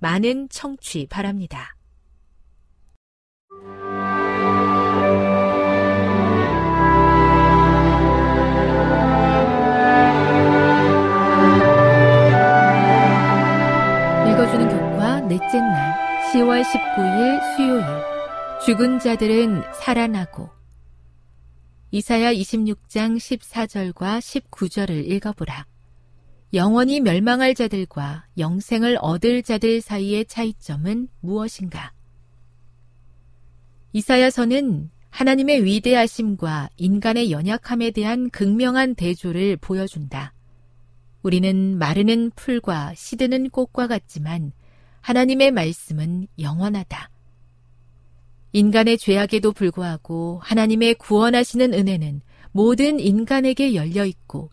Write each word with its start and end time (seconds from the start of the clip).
많은 0.00 0.48
청취 0.48 1.06
바랍니다. 1.08 1.76
읽어주는 14.26 14.68
교과 14.68 15.20
넷째 15.28 15.60
날 15.60 15.98
10월 16.32 16.62
19일 16.64 17.56
수요일 17.56 17.84
죽은 18.64 18.98
자들은 19.00 19.62
살아나고 19.74 20.48
이사야 21.90 22.32
26장 22.32 23.16
14절과 23.16 24.20
19절을 24.20 25.10
읽어보라. 25.10 25.69
영원히 26.52 26.98
멸망할 27.00 27.54
자들과 27.54 28.26
영생을 28.36 28.98
얻을 29.00 29.44
자들 29.44 29.80
사이의 29.80 30.24
차이점은 30.24 31.08
무엇인가? 31.20 31.92
이사야서는 33.92 34.90
하나님의 35.10 35.64
위대하심과 35.64 36.70
인간의 36.76 37.30
연약함에 37.30 37.92
대한 37.92 38.30
극명한 38.30 38.96
대조를 38.96 39.58
보여준다. 39.58 40.32
우리는 41.22 41.78
마르는 41.78 42.30
풀과 42.34 42.94
시드는 42.94 43.50
꽃과 43.50 43.86
같지만 43.86 44.52
하나님의 45.02 45.52
말씀은 45.52 46.26
영원하다. 46.40 47.10
인간의 48.52 48.98
죄악에도 48.98 49.52
불구하고 49.52 50.40
하나님의 50.42 50.94
구원하시는 50.94 51.74
은혜는 51.74 52.22
모든 52.50 52.98
인간에게 52.98 53.74
열려 53.74 54.04
있고 54.04 54.50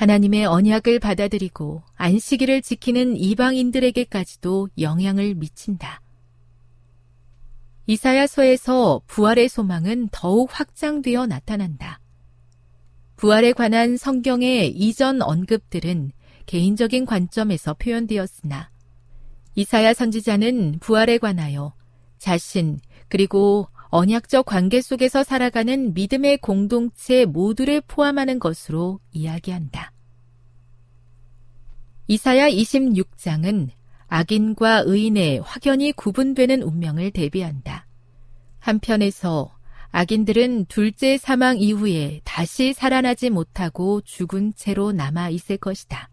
하나님의 0.00 0.46
언약을 0.46 0.98
받아들이고 0.98 1.82
안식일을 1.96 2.62
지키는 2.62 3.18
이방인들에게까지도 3.18 4.70
영향을 4.78 5.34
미친다. 5.34 6.00
이사야서에서 7.84 9.02
부활의 9.06 9.50
소망은 9.50 10.08
더욱 10.10 10.48
확장되어 10.50 11.26
나타난다. 11.26 12.00
부활에 13.16 13.52
관한 13.52 13.98
성경의 13.98 14.70
이전 14.70 15.20
언급들은 15.20 16.12
개인적인 16.46 17.04
관점에서 17.04 17.74
표현되었으나 17.74 18.70
이사야 19.54 19.92
선지자는 19.92 20.78
부활에 20.80 21.18
관하여 21.18 21.74
자신 22.16 22.80
그리고 23.08 23.68
언약적 23.90 24.46
관계 24.46 24.80
속에서 24.80 25.24
살아가는 25.24 25.94
믿음의 25.94 26.38
공동체 26.38 27.24
모두를 27.24 27.80
포함하는 27.80 28.38
것으로 28.38 29.00
이야기한다. 29.12 29.92
이사야 32.06 32.48
26장은 32.50 33.68
악인과 34.08 34.84
의인의 34.86 35.40
확연히 35.40 35.92
구분되는 35.92 36.62
운명을 36.62 37.10
대비한다. 37.10 37.86
한편에서 38.58 39.56
악인들은 39.92 40.66
둘째 40.66 41.16
사망 41.16 41.58
이후에 41.58 42.20
다시 42.24 42.72
살아나지 42.72 43.30
못하고 43.30 44.00
죽은 44.02 44.54
채로 44.54 44.92
남아 44.92 45.30
있을 45.30 45.56
것이다. 45.56 46.10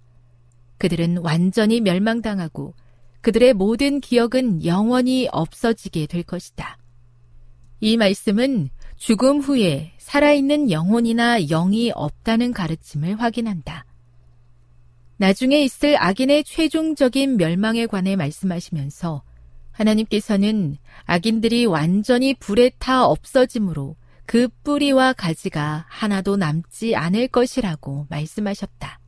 그들은 0.80 1.18
완전히 1.18 1.82
멸망당하고 1.82 2.74
그들의 3.22 3.54
모든 3.54 4.00
기억은 4.00 4.66
영원히 4.66 5.28
없어지게 5.32 6.08
될 6.08 6.24
것이다. 6.24 6.78
이 7.80 7.98
말씀은 7.98 8.70
죽음 8.96 9.40
후에 9.40 9.94
살아있는 10.00 10.72
영혼이나 10.72 11.40
영이 11.40 11.92
없다는 11.94 12.54
가르침을 12.54 13.22
확인한다. 13.22 13.86
나중에 15.18 15.64
있을 15.64 16.02
악인의 16.02 16.44
최종적인 16.44 17.38
멸망에 17.38 17.86
관해 17.88 18.16
말씀하시면서 18.16 19.24
하나님께서는 19.72 20.78
악인들이 21.06 21.66
완전히 21.66 22.34
불에 22.34 22.72
타 22.80 23.06
없어짐으로 23.06 23.96
그 24.26 24.50
뿌리와 24.64 25.14
가지가 25.14 25.86
하나도 25.88 26.36
남지 26.36 26.96
않을 26.96 27.28
것이라고 27.30 28.08
말씀하셨다. 28.10 29.00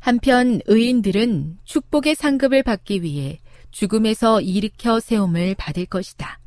한편 0.00 0.60
의인들은 0.66 1.58
축복의 1.64 2.14
상급을 2.14 2.62
받기 2.62 3.02
위해 3.02 3.38
죽음에서 3.70 4.40
일으켜 4.40 4.98
세움을 4.98 5.54
받을 5.56 5.86
것이다. 5.86 6.39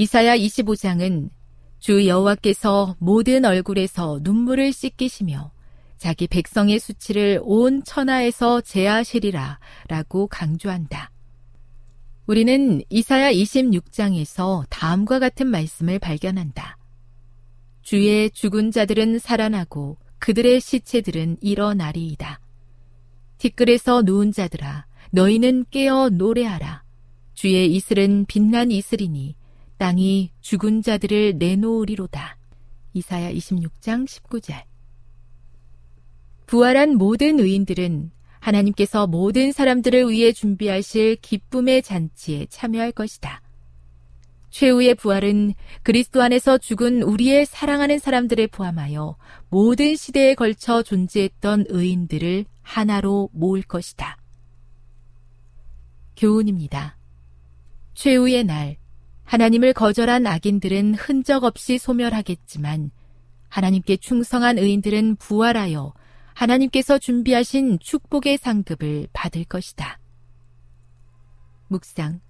이사야 0.00 0.34
25장은 0.38 1.28
주 1.78 2.06
여호와께서 2.06 2.96
모든 3.00 3.44
얼굴에서 3.44 4.20
눈물을 4.22 4.72
씻기시며 4.72 5.52
자기 5.98 6.26
백성의 6.26 6.78
수치를 6.78 7.40
온 7.42 7.84
천하에서 7.84 8.62
제하시리라 8.62 9.58
라고 9.88 10.26
강조한다. 10.26 11.10
우리는 12.24 12.80
이사야 12.88 13.30
26장에서 13.30 14.64
다음과 14.70 15.18
같은 15.18 15.48
말씀을 15.48 15.98
발견한다. 15.98 16.78
주의 17.82 18.30
죽은 18.30 18.70
자들은 18.70 19.18
살아나고 19.18 19.98
그들의 20.18 20.62
시체들은 20.62 21.36
일어나리이다. 21.42 22.40
티끌에서 23.36 24.00
누운 24.00 24.32
자들아, 24.32 24.86
너희는 25.10 25.66
깨어 25.70 26.08
노래하라. 26.08 26.84
주의 27.34 27.74
이슬은 27.74 28.24
빛난 28.26 28.70
이슬이니 28.70 29.39
땅이 29.80 30.30
죽은 30.42 30.82
자들을 30.82 31.38
내놓으리로다. 31.38 32.36
이사야 32.92 33.32
26장 33.32 34.06
19절. 34.06 34.64
부활한 36.44 36.96
모든 36.98 37.40
의인들은 37.40 38.10
하나님께서 38.40 39.06
모든 39.06 39.52
사람들을 39.52 40.10
위해 40.10 40.32
준비하실 40.32 41.16
기쁨의 41.22 41.80
잔치에 41.80 42.44
참여할 42.50 42.92
것이다. 42.92 43.40
최후의 44.50 44.96
부활은 44.96 45.54
그리스도 45.82 46.20
안에서 46.20 46.58
죽은 46.58 47.00
우리의 47.00 47.46
사랑하는 47.46 47.98
사람들을 47.98 48.48
포함하여 48.48 49.16
모든 49.48 49.96
시대에 49.96 50.34
걸쳐 50.34 50.82
존재했던 50.82 51.64
의인들을 51.68 52.44
하나로 52.60 53.30
모을 53.32 53.62
것이다. 53.62 54.18
교훈입니다. 56.18 56.98
최후의 57.94 58.44
날, 58.44 58.79
하나님을 59.30 59.74
거절한 59.74 60.26
악인들은 60.26 60.96
흔적 60.96 61.44
없이 61.44 61.78
소멸하겠지만, 61.78 62.90
하나님께 63.48 63.98
충성한 63.98 64.58
의인들은 64.58 65.16
부활하여 65.20 65.94
하나님께서 66.34 66.98
준비하신 66.98 67.78
축복의 67.78 68.38
상급을 68.38 69.06
받을 69.12 69.44
것이다. 69.44 70.00
묵상. 71.68 72.20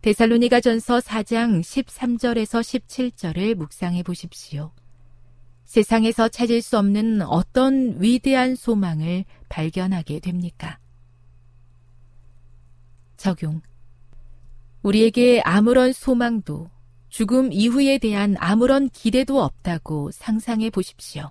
데살로니가 0.00 0.62
전서 0.62 0.98
4장 0.98 1.60
13절에서 1.60 2.62
17절을 2.62 3.54
묵상해 3.56 4.02
보십시오. 4.02 4.72
세상에서 5.66 6.28
찾을 6.30 6.62
수 6.62 6.78
없는 6.78 7.20
어떤 7.20 8.00
위대한 8.00 8.54
소망을 8.54 9.26
발견하게 9.50 10.20
됩니까? 10.20 10.78
적용. 13.18 13.60
우리에게 14.84 15.40
아무런 15.44 15.92
소망도 15.92 16.70
죽음 17.08 17.52
이후에 17.52 17.98
대한 17.98 18.36
아무런 18.38 18.90
기대도 18.90 19.42
없다고 19.42 20.10
상상해 20.12 20.68
보십시오. 20.68 21.30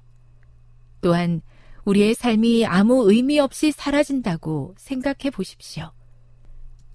또한 1.02 1.42
우리의 1.86 2.16
삶이 2.16 2.66
아무 2.66 3.10
의미 3.12 3.40
없이 3.40 3.72
사라진다고 3.72 4.74
생각해 4.78 5.30
보십시오. 5.32 5.92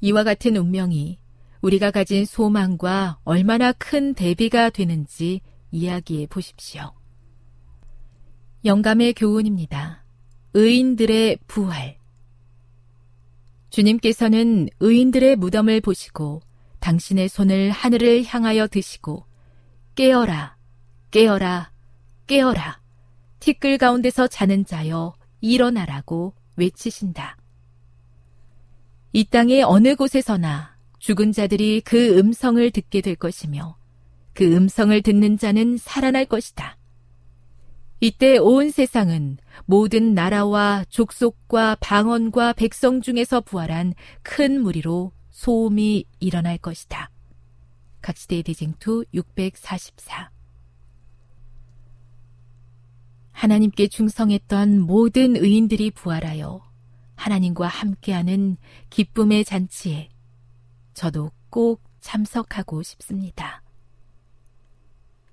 이와 0.01 0.25
같은 0.25 0.57
운명이 0.57 1.19
우리가 1.61 1.93
가진 1.93 2.25
소망과 2.25 3.21
얼마나 3.25 3.73
큰 3.73 4.15
대비가 4.15 4.71
되는지 4.71 5.41
이야기해 5.71 6.27
보십시오. 6.27 6.93
영감의 8.65 9.15
교훈입니다. 9.15 10.05
의인들의 10.55 11.39
부활. 11.47 11.99
주님께서는 13.71 14.69
의인들의 14.81 15.37
무덤을 15.37 15.83
보시고 15.83 16.41
당신의 16.81 17.29
손을 17.29 17.71
하늘을 17.71 18.25
향하여 18.25 18.67
드시고 18.67 19.25
깨어라, 19.95 20.57
깨어라, 21.11 21.73
깨어라. 22.27 22.81
티끌 23.41 23.79
가운데서 23.79 24.27
자는 24.29 24.65
자여 24.65 25.15
일어나라고 25.41 26.35
외치신다. 26.57 27.37
이 29.13 29.25
땅의 29.25 29.63
어느 29.63 29.95
곳에서나 29.95 30.77
죽은 30.99 31.33
자들이 31.33 31.81
그 31.81 32.19
음성을 32.19 32.71
듣게 32.71 33.01
될 33.01 33.15
것이며 33.15 33.77
그 34.35 34.55
음성을 34.55 35.01
듣는 35.03 35.39
자는 35.39 35.79
살아날 35.79 36.27
것이다. 36.27 36.77
이때 38.01 38.39
온 38.39 38.71
세상은 38.71 39.39
모든 39.67 40.15
나라와 40.15 40.85
족속과 40.89 41.79
방언과 41.81 42.53
백성 42.53 43.01
중에서 43.01 43.41
부활한 43.41 43.95
큰 44.23 44.61
무리로 44.63 45.13
소음이 45.39 46.05
일어날 46.19 46.59
것이다. 46.59 47.13
각시대 48.03 48.43
대쟁투 48.43 49.05
644 49.15 50.33
하나님께 53.31 53.87
충성했던 53.87 54.81
모든 54.81 55.37
의인들이 55.37 55.93
부활하여 55.93 56.69
하나님과 57.15 57.69
함께하는 57.69 58.57
기쁨의 58.91 59.45
잔치에 59.45 60.09
저도 60.93 61.31
꼭 61.51 61.85
참석하고 62.01 62.83
싶습니다. 62.83 63.63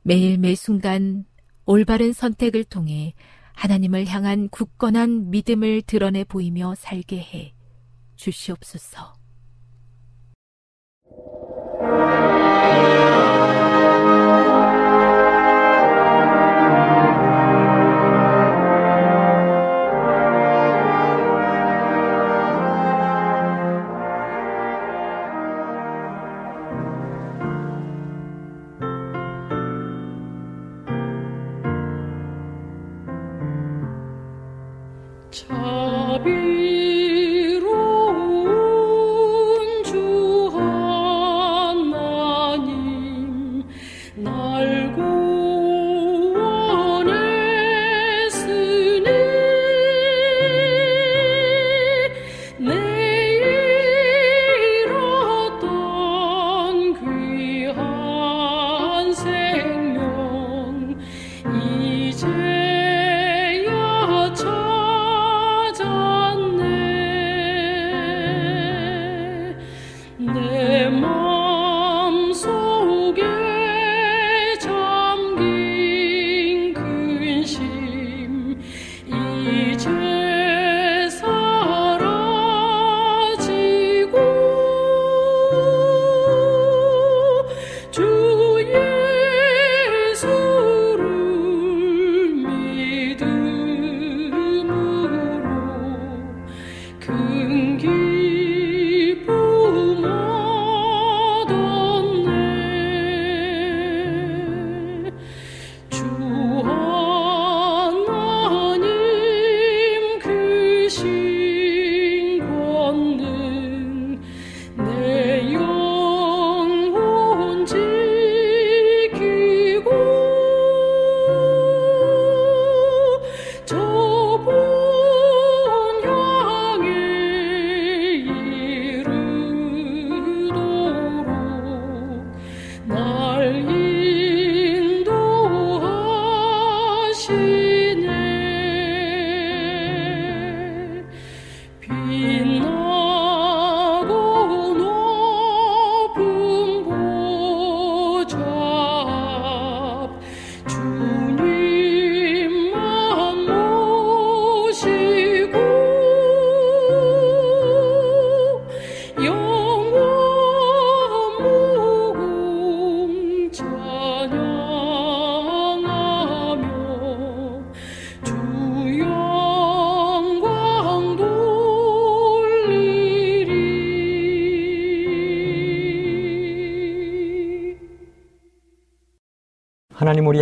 매일 0.03 0.37
매 0.37 0.53
순간 0.53 1.25
올바른 1.65 2.13
선택을 2.13 2.63
통해 2.65 3.15
하나님을 3.53 4.05
향한 4.05 4.49
굳건한 4.49 5.31
믿음을 5.31 5.81
드러내 5.81 6.23
보이며 6.25 6.75
살게 6.75 7.17
해 7.17 7.55
주시옵소서. 8.17 9.24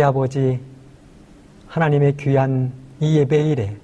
아버지, 0.04 0.60
하나님의 1.66 2.16
귀한 2.16 2.72
이 3.00 3.18
예배일에 3.18 3.76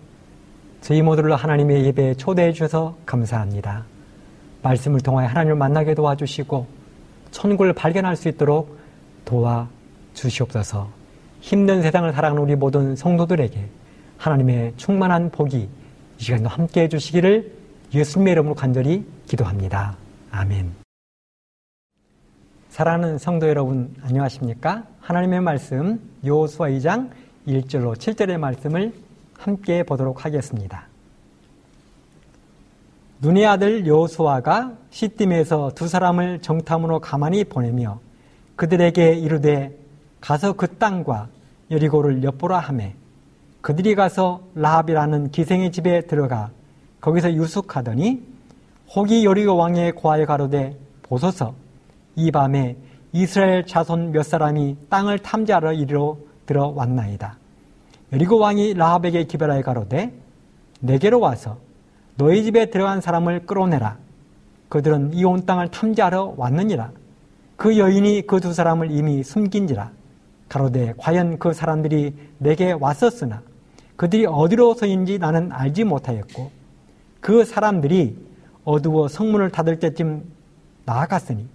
저희 0.80 1.02
모두를 1.02 1.34
하나님의 1.34 1.84
예배에 1.86 2.14
초대해 2.14 2.52
주셔서 2.52 2.96
감사합니다. 3.04 3.84
말씀을 4.62 5.00
통하여 5.00 5.26
하나님을 5.28 5.56
만나게 5.56 5.94
도와주시고 5.94 6.66
천국을 7.30 7.72
발견할 7.72 8.16
수 8.16 8.28
있도록 8.28 8.78
도와 9.24 9.68
주시옵소서. 10.14 10.88
힘든 11.40 11.82
세상을 11.82 12.12
살아가는 12.12 12.42
우리 12.42 12.54
모든 12.54 12.94
성도들에게 12.96 13.68
하나님의 14.18 14.74
충만한 14.76 15.30
복이 15.30 15.68
이 16.18 16.22
시간도 16.22 16.48
함께 16.48 16.82
해 16.82 16.88
주시기를 16.88 17.52
예수님의 17.94 18.32
이름으로 18.32 18.54
간절히 18.54 19.06
기도합니다. 19.26 19.96
아멘. 20.30 20.89
사랑하는 22.70 23.18
성도 23.18 23.48
여러분, 23.48 23.92
안녕하십니까? 24.00 24.84
하나님의 25.00 25.40
말씀, 25.40 26.00
요수아 26.24 26.68
2장 26.68 27.10
1절로 27.48 27.96
7절의 27.96 28.38
말씀을 28.38 28.94
함께 29.36 29.82
보도록 29.82 30.24
하겠습니다. 30.24 30.86
눈의 33.20 33.44
아들 33.44 33.88
여호수아가 33.88 34.74
시딤에서 34.90 35.72
두 35.74 35.88
사람을 35.88 36.42
정탐으로 36.42 37.00
가만히 37.00 37.42
보내며 37.42 37.98
그들에게 38.54 39.14
이르되 39.14 39.76
가서 40.20 40.52
그 40.52 40.68
땅과 40.78 41.26
여리고를 41.72 42.22
엿보라 42.22 42.60
하매 42.60 42.94
그들이 43.62 43.96
가서 43.96 44.42
라합이라는 44.54 45.32
기생의 45.32 45.72
집에 45.72 46.02
들어가 46.02 46.50
거기서 47.00 47.34
유숙하더니 47.34 48.22
혹이 48.94 49.24
여리고 49.24 49.56
왕의 49.56 49.92
고하에 49.92 50.24
가로되 50.24 50.78
보소서 51.02 51.59
이 52.20 52.30
밤에 52.30 52.76
이스라엘 53.12 53.66
자손 53.66 54.12
몇 54.12 54.22
사람이 54.24 54.76
땅을 54.88 55.18
탐지하러 55.20 55.72
이리로 55.72 56.26
들어왔나이다. 56.46 57.38
여리고 58.12 58.38
왕이 58.38 58.74
라합에게 58.74 59.24
기별하여 59.24 59.62
가로되 59.62 60.12
내게로 60.80 61.18
와서 61.20 61.58
너희 62.16 62.42
집에 62.44 62.66
들어간 62.70 63.00
사람을 63.00 63.46
끌어내라. 63.46 63.96
그들은 64.68 65.14
이 65.14 65.24
온 65.24 65.46
땅을 65.46 65.68
탐지하러 65.70 66.34
왔느니라. 66.36 66.92
그 67.56 67.78
여인이 67.78 68.26
그 68.26 68.40
두 68.40 68.52
사람을 68.52 68.90
이미 68.90 69.22
숨긴지라. 69.22 69.90
가로되 70.48 70.94
과연 70.98 71.38
그 71.38 71.52
사람들이 71.52 72.14
내게 72.38 72.72
왔었으나 72.72 73.42
그들이 73.96 74.26
어디로서인지 74.26 75.18
나는 75.18 75.52
알지 75.52 75.84
못하였고 75.84 76.50
그 77.20 77.44
사람들이 77.44 78.16
어두워 78.64 79.08
성문을 79.08 79.50
닫을 79.50 79.78
때쯤 79.78 80.24
나아갔으니 80.86 81.46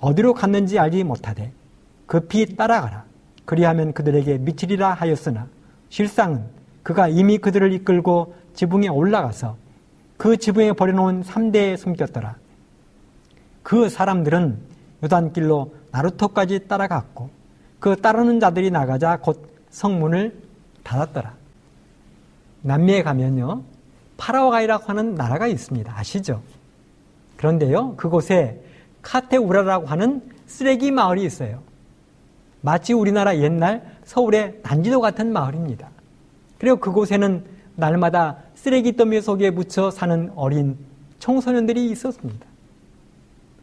어디로 0.00 0.34
갔는지 0.34 0.78
알지 0.78 1.04
못하되 1.04 1.52
급히 2.06 2.56
따라가라. 2.56 3.04
그리하면 3.44 3.92
그들에게 3.92 4.38
미치리라 4.38 4.94
하였으나 4.94 5.46
실상은 5.88 6.44
그가 6.82 7.08
이미 7.08 7.38
그들을 7.38 7.72
이끌고 7.72 8.34
지붕에 8.54 8.88
올라가서 8.88 9.56
그 10.16 10.36
지붕에 10.36 10.72
버려놓은 10.72 11.22
3대에 11.22 11.76
숨겼더라. 11.76 12.36
그 13.62 13.88
사람들은 13.88 14.58
요단길로 15.02 15.74
나루토까지 15.92 16.68
따라갔고 16.68 17.30
그 17.78 17.96
따르는 17.96 18.40
자들이 18.40 18.70
나가자 18.70 19.18
곧 19.18 19.48
성문을 19.70 20.36
닫았더라. 20.82 21.34
남미에 22.62 23.02
가면요. 23.02 23.62
파라과이라고 24.16 24.84
하는 24.86 25.14
나라가 25.14 25.46
있습니다. 25.46 25.92
아시죠? 25.96 26.42
그런데요. 27.36 27.96
그곳에 27.96 28.62
카테우라라고 29.02 29.86
하는 29.86 30.22
쓰레기 30.46 30.90
마을이 30.90 31.24
있어요. 31.24 31.62
마치 32.60 32.92
우리나라 32.92 33.36
옛날 33.38 33.96
서울의 34.04 34.60
난지도 34.62 35.00
같은 35.00 35.32
마을입니다. 35.32 35.88
그리고 36.58 36.76
그곳에는 36.76 37.44
날마다 37.76 38.38
쓰레기 38.54 38.96
더미 38.96 39.20
속에 39.22 39.50
묻혀 39.50 39.90
사는 39.90 40.30
어린 40.36 40.76
청소년들이 41.18 41.90
있었습니다. 41.90 42.46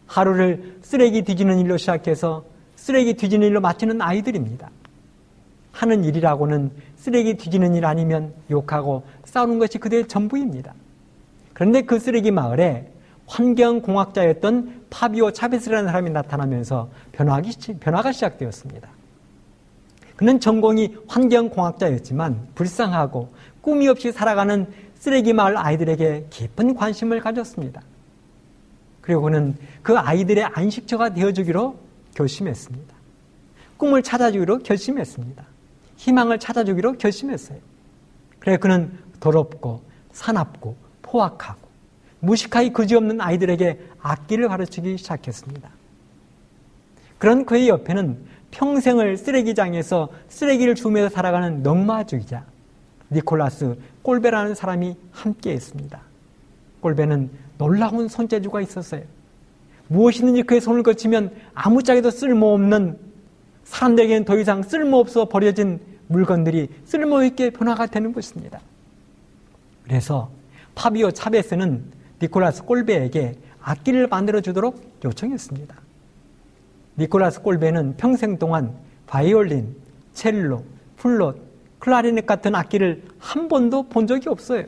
하루를 0.07 0.77
쓰레기 0.81 1.21
뒤지는 1.21 1.59
일로 1.59 1.77
시작해서 1.77 2.45
쓰레기 2.75 3.13
뒤지는 3.13 3.47
일로 3.47 3.61
마치는 3.61 4.01
아이들입니다. 4.01 4.69
하는 5.71 6.03
일이라고는 6.03 6.71
쓰레기 6.95 7.35
뒤지는 7.35 7.75
일 7.75 7.85
아니면 7.85 8.33
욕하고 8.49 9.03
싸우는 9.25 9.59
것이 9.59 9.77
그들의 9.77 10.07
전부입니다. 10.07 10.73
그런데 11.53 11.81
그 11.81 11.99
쓰레기 11.99 12.31
마을에 12.31 12.91
환경공학자였던 13.27 14.76
파비오 14.89 15.31
차베스라는 15.31 15.87
사람이 15.87 16.09
나타나면서 16.11 16.89
변화하기, 17.11 17.79
변화가 17.79 18.11
시작되었습니다. 18.11 18.89
그는 20.15 20.39
전공이 20.39 20.97
환경공학자였지만 21.07 22.49
불쌍하고 22.55 23.31
꿈이 23.61 23.87
없이 23.87 24.11
살아가는 24.11 24.67
쓰레기 24.95 25.33
마을 25.33 25.57
아이들에게 25.57 26.27
깊은 26.29 26.75
관심을 26.75 27.19
가졌습니다. 27.21 27.81
그리고 29.01 29.21
그는 29.21 29.55
그 29.83 29.97
아이들의 29.97 30.43
안식처가 30.43 31.13
되어주기로 31.13 31.77
결심했습니다. 32.15 32.95
꿈을 33.77 34.01
찾아주기로 34.01 34.59
결심했습니다. 34.59 35.45
희망을 35.97 36.39
찾아주기로 36.39 36.93
결심했어요. 36.93 37.59
그래 38.39 38.57
그는 38.57 38.97
더럽고 39.19 39.81
사납고 40.11 40.75
포악하고 41.03 41.66
무식하기 42.19 42.73
그지없는 42.73 43.21
아이들에게 43.21 43.79
악기를 44.01 44.47
가르치기 44.47 44.97
시작했습니다. 44.97 45.69
그런 47.17 47.45
그의 47.45 47.69
옆에는 47.69 48.17
평생을 48.51 49.17
쓰레기장에서 49.17 50.09
쓰레기를 50.29 50.75
주면서 50.75 51.13
살아가는 51.13 51.63
넉마주의자 51.63 52.45
니콜라스 53.11 53.77
꼴베라는 54.01 54.55
사람이 54.55 54.95
함께 55.11 55.53
있습니다. 55.53 55.99
꼴베는 56.81 57.29
놀라운 57.57 58.07
손재주가 58.07 58.61
있었어요. 58.61 59.03
무엇이든지 59.87 60.43
그의 60.43 60.61
손을 60.61 60.83
거치면 60.83 61.33
아무짝에도 61.53 62.11
쓸모없는 62.11 62.97
사람들에게는 63.63 64.25
더 64.25 64.37
이상 64.37 64.63
쓸모없어 64.63 65.25
버려진 65.25 65.79
물건들이 66.07 66.69
쓸모있게 66.85 67.51
변화가 67.51 67.87
되는 67.87 68.13
것입니다. 68.13 68.59
그래서 69.83 70.29
파비오 70.75 71.11
차베스는 71.11 71.96
니콜라스 72.21 72.63
꼴베에게 72.65 73.35
악기를 73.61 74.07
만들어 74.07 74.41
주도록 74.41 74.81
요청했습니다. 75.03 75.75
니콜라스 76.97 77.41
꼴베는 77.41 77.97
평생 77.97 78.37
동안 78.37 78.75
바이올린, 79.05 79.75
첼로, 80.13 80.63
플롯, 80.97 81.39
클라리넷 81.79 82.25
같은 82.25 82.55
악기를 82.55 83.03
한 83.19 83.47
번도 83.47 83.83
본 83.83 84.07
적이 84.07 84.29
없어요. 84.29 84.65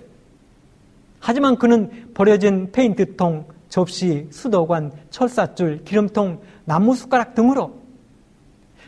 하지만 1.19 1.57
그는 1.57 2.11
버려진 2.13 2.71
페인트통, 2.71 3.45
접시, 3.67 4.27
수도관, 4.31 4.91
철사줄, 5.09 5.83
기름통, 5.83 6.39
나무 6.65 6.95
숟가락 6.95 7.35
등으로 7.35 7.79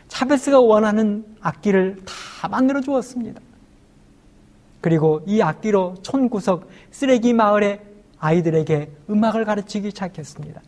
차베스가 0.08 0.60
원하는 0.60 1.24
악기를 1.40 1.96
다 2.04 2.48
만들어 2.48 2.80
주었습니다. 2.80 3.40
그리고 4.80 5.22
이 5.26 5.40
악기로 5.40 5.94
촌구석 6.02 6.68
쓰레기 6.90 7.32
마을의 7.32 7.80
아이들에게 8.22 8.90
음악을 9.10 9.44
가르치기 9.44 9.90
시작했습니다. 9.90 10.62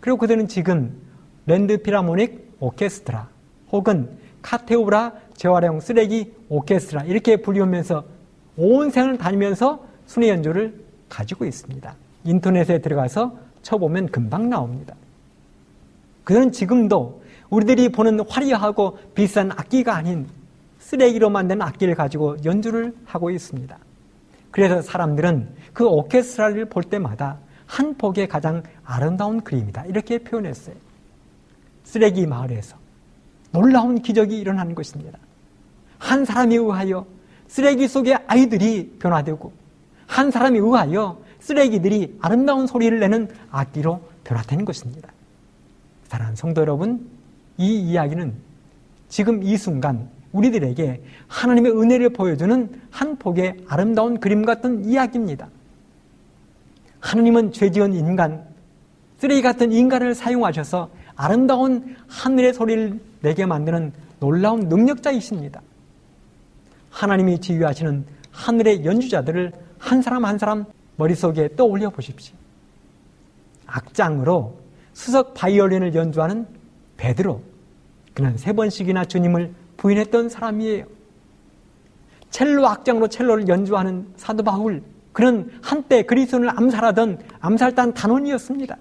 그리고 0.00 0.16
그들은 0.16 0.48
지금 0.48 0.96
Landfill 1.46 1.80
Harmonic 1.82 2.56
오케스트라 2.58 3.28
혹은 3.70 4.08
카테우라 4.40 5.12
재활용 5.34 5.80
쓰레기 5.80 6.32
오케스트라 6.48 7.04
이렇게 7.04 7.36
불리우면서 7.36 8.04
온 8.56 8.90
생을 8.90 9.18
다니면서 9.18 9.84
순회 10.06 10.30
연주를 10.30 10.74
가지고 11.08 11.44
있습니다. 11.44 11.94
인터넷에 12.24 12.80
들어가서 12.80 13.36
쳐보면 13.60 14.08
금방 14.08 14.48
나옵니다. 14.48 14.94
그들은 16.24 16.50
지금도 16.52 17.22
우리들이 17.50 17.90
보는 17.90 18.20
화려하고 18.26 18.98
비싼 19.14 19.52
악기가 19.52 19.94
아닌 19.94 20.26
쓰레기로 20.78 21.28
만든 21.28 21.60
악기를 21.60 21.94
가지고 21.94 22.36
연주를 22.44 22.94
하고 23.04 23.30
있습니다. 23.30 23.76
그래서 24.50 24.82
사람들은 24.82 25.48
그 25.72 25.86
오케스트라를 25.86 26.66
볼 26.66 26.82
때마다 26.84 27.38
한 27.66 27.94
폭의 27.94 28.28
가장 28.28 28.62
아름다운 28.84 29.40
그림이다. 29.40 29.86
이렇게 29.86 30.18
표현했어요. 30.18 30.74
쓰레기 31.84 32.26
마을에서 32.26 32.76
놀라운 33.50 34.00
기적이 34.00 34.38
일어나는 34.38 34.74
것입니다. 34.74 35.18
한 35.98 36.24
사람에 36.24 36.56
의하여 36.56 37.06
쓰레기 37.46 37.86
속의 37.86 38.18
아이들이 38.26 38.96
변화되고 38.98 39.52
한 40.06 40.30
사람에 40.30 40.58
의하여 40.58 41.18
쓰레기들이 41.40 42.18
아름다운 42.20 42.66
소리를 42.66 42.98
내는 43.00 43.28
악기로 43.50 44.00
변화되는 44.24 44.64
것입니다. 44.64 45.12
사랑하는 46.04 46.36
성도 46.36 46.60
여러분, 46.60 47.08
이 47.56 47.78
이야기는 47.78 48.34
지금 49.08 49.42
이 49.42 49.56
순간 49.56 50.08
우리들에게 50.32 51.02
하나님의 51.28 51.72
은혜를 51.72 52.10
보여주는 52.10 52.70
한 52.90 53.16
폭의 53.16 53.64
아름다운 53.68 54.18
그림 54.18 54.44
같은 54.44 54.84
이야기입니다. 54.84 55.48
하나님은 57.02 57.52
죄 57.52 57.70
지은 57.70 57.92
인간, 57.92 58.46
쓰레기 59.18 59.42
같은 59.42 59.72
인간을 59.72 60.14
사용하셔서 60.14 60.88
아름다운 61.14 61.96
하늘의 62.08 62.54
소리를 62.54 62.98
내게 63.20 63.44
만드는 63.44 63.92
놀라운 64.18 64.60
능력자이십니다. 64.68 65.60
하나님이 66.90 67.40
지휘하시는 67.40 68.04
하늘의 68.30 68.84
연주자들을 68.84 69.52
한 69.78 70.00
사람 70.00 70.24
한 70.24 70.38
사람 70.38 70.64
머릿속에 70.96 71.54
떠올려 71.56 71.90
보십시오. 71.90 72.34
악장으로 73.66 74.56
수석 74.92 75.34
바이올린을 75.34 75.94
연주하는 75.94 76.46
베드로. 76.96 77.42
그는 78.14 78.36
세 78.36 78.52
번씩이나 78.52 79.06
주님을 79.06 79.52
부인했던 79.76 80.28
사람이에요. 80.28 80.84
첼로 82.30 82.66
악장으로 82.68 83.08
첼로를 83.08 83.48
연주하는 83.48 84.06
사도 84.16 84.42
바울. 84.42 84.82
그는 85.12 85.50
한때 85.62 86.02
그리스도를 86.02 86.50
암살하던 86.50 87.18
암살단 87.40 87.94
단원이었습니다. 87.94 88.76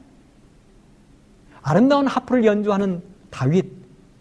아름다운 1.61 2.07
하프를 2.07 2.45
연주하는 2.45 3.01
다윗. 3.29 3.65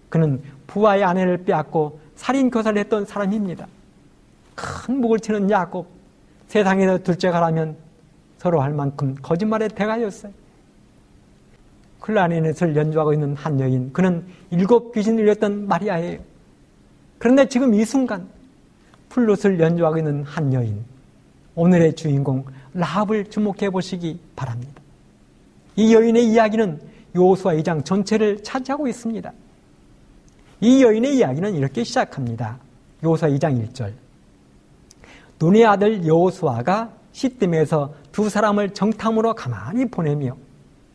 그는 0.09 0.43
부하의 0.67 1.05
아내를 1.05 1.45
빼앗고 1.45 2.01
살인 2.17 2.51
교사를 2.51 2.79
했던 2.79 3.05
사람입니다. 3.05 3.67
큰 4.55 5.01
목을 5.01 5.21
치는 5.21 5.51
야곱. 5.51 5.87
세상에서 6.49 6.99
둘째 6.99 7.31
가라면 7.31 7.77
서로 8.39 8.61
할 8.61 8.73
만큼 8.73 9.15
거짓말의 9.23 9.71
대가였어요. 9.71 10.33
클라리넷을 12.01 12.75
연주하고 12.75 13.13
있는 13.13 13.37
한 13.37 13.61
여인. 13.61 13.93
그는 13.93 14.25
일곱 14.51 14.93
귀신을 14.93 15.23
잃었던 15.25 15.69
마리아예요. 15.69 16.19
그런데 17.19 17.47
지금 17.49 17.75
이 17.75 17.85
순간 17.85 18.27
플룻을 19.11 19.61
연주하고 19.61 19.99
있는 19.99 20.25
한 20.25 20.53
여인. 20.53 20.85
오늘의 21.61 21.95
주인공 21.95 22.47
라합을 22.73 23.27
주목해 23.27 23.69
보시기 23.69 24.19
바랍니다. 24.35 24.81
이 25.77 25.95
여인의 25.95 26.27
이야기는 26.33 26.81
요수와 27.15 27.53
2장 27.57 27.85
전체를 27.85 28.43
차지하고 28.43 28.89
있습니다. 28.89 29.31
이 30.63 30.83
여인의 30.83 31.19
이야기는 31.19 31.55
이렇게 31.55 31.85
시작합니다. 31.85 32.57
요수와 33.05 33.33
2장 33.33 33.63
1절. 33.63 33.93
눈의 35.39 35.67
아들 35.67 36.07
여호수아가 36.07 36.93
시뜸에서 37.13 37.93
두 38.11 38.31
사람을 38.31 38.71
정탐으로 38.71 39.35
가만히 39.35 39.85
보내며 39.85 40.39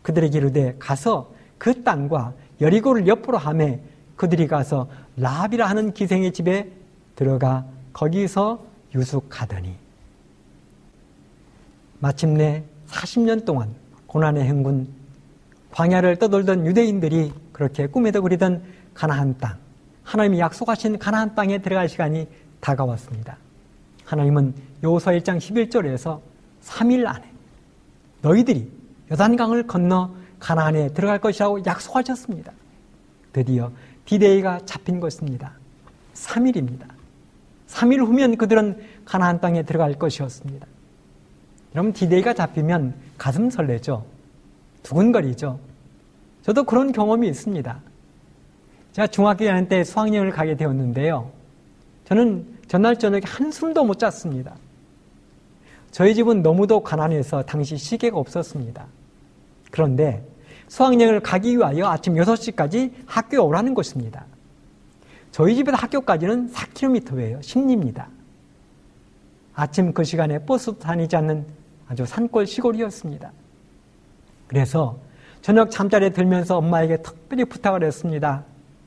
그들에게 0.02 0.36
이르되 0.36 0.76
가서 0.80 1.32
그 1.60 1.84
땅과 1.84 2.34
여리고를 2.60 3.06
옆으로 3.06 3.38
하매 3.38 3.82
그들이 4.16 4.48
가서 4.48 4.88
라합이라 5.18 5.68
하는 5.68 5.94
기생의 5.94 6.34
집에 6.34 6.72
들어가 7.16 7.66
거기서 7.94 8.66
유숙하더니 8.96 9.85
마침내 12.06 12.64
40년 12.86 13.46
동안 13.46 13.74
고난의 14.06 14.44
행군 14.44 14.88
광야를 15.72 16.18
떠돌던 16.18 16.68
유대인들이 16.68 17.34
그렇게 17.52 17.88
꿈에도 17.88 18.22
그리던 18.22 18.62
가나안 18.94 19.40
땅 19.40 19.58
하나님이 20.04 20.40
약속하신 20.40 21.00
가나안 21.00 21.34
땅에 21.34 21.58
들어갈 21.58 21.90
시간이 21.90 22.28
다가왔습니다. 22.60 23.38
하나님은 24.04 24.54
요서 24.84 25.12
1장 25.14 25.40
11절에서 25.40 26.20
3일 26.64 27.08
안에 27.08 27.28
너희들이 28.22 28.72
여단강을 29.10 29.66
건너 29.66 30.14
가나안에 30.40 30.90
들어갈 30.90 31.20
것이라고 31.20 31.66
약속하셨습니다. 31.66 32.52
드디어 33.34 33.72
디데이가 34.06 34.60
잡힌 34.68 35.00
것입니다. 35.00 35.54
3일입니다. 36.14 36.86
3일 37.68 38.06
후면 38.06 38.38
그들은 38.38 38.80
가나안 39.06 39.42
땅에 39.42 39.64
들어갈 39.64 39.96
것이었습니다. 39.96 40.68
여러분 41.76 41.92
디데이가 41.92 42.34
잡히면 42.34 42.94
가슴 43.18 43.50
설레죠. 43.50 44.06
두근거리죠. 44.82 45.60
저도 46.42 46.64
그런 46.64 46.94
경험이 46.94 47.28
있습니다. 47.28 47.82
제가 48.94 49.08
중학교 49.08 49.44
1학년 49.44 49.68
때 49.68 49.84
수학여행을 49.84 50.32
가게 50.32 50.56
되었는데요. 50.56 51.30
저는 52.06 52.46
전날 52.70 52.98
저녁에 52.98 53.24
한숨도 53.26 53.84
못 53.84 54.00
잤습니다. 54.00 54.56
저희 55.92 56.16
집은 56.16 56.42
너무도 56.42 56.82
가난해서 56.82 57.44
당시 57.44 57.76
시계가 57.76 58.18
없었습니다. 58.18 58.86
그런데 59.70 60.26
수학여행을 60.70 61.20
가기 61.20 61.58
위하여 61.58 61.88
아침 61.88 62.14
6시까지 62.14 62.94
학교에 63.06 63.40
오라는 63.40 63.74
것입니다. 63.74 64.24
저희 65.32 65.56
집에서 65.56 65.76
학교까지는 65.76 66.54
4km예요. 66.54 67.42
10리입니다. 67.42 68.06
아침 69.56 69.92
그 69.92 70.06
시간에 70.06 70.40
버스도 70.40 70.80
다니지 70.80 71.18
않는 71.18 71.65
아주 71.88 72.06
산골 72.06 72.48
시골이었습니다. 72.48 73.32
그래서 74.48 74.98
저녁 75.42 75.70
잠자리에 75.72 76.10
들면서 76.10 76.58
엄마에게 76.58 76.98
특별히 76.98 77.46
부탁을 77.46 77.84
했습니다. 77.84 78.44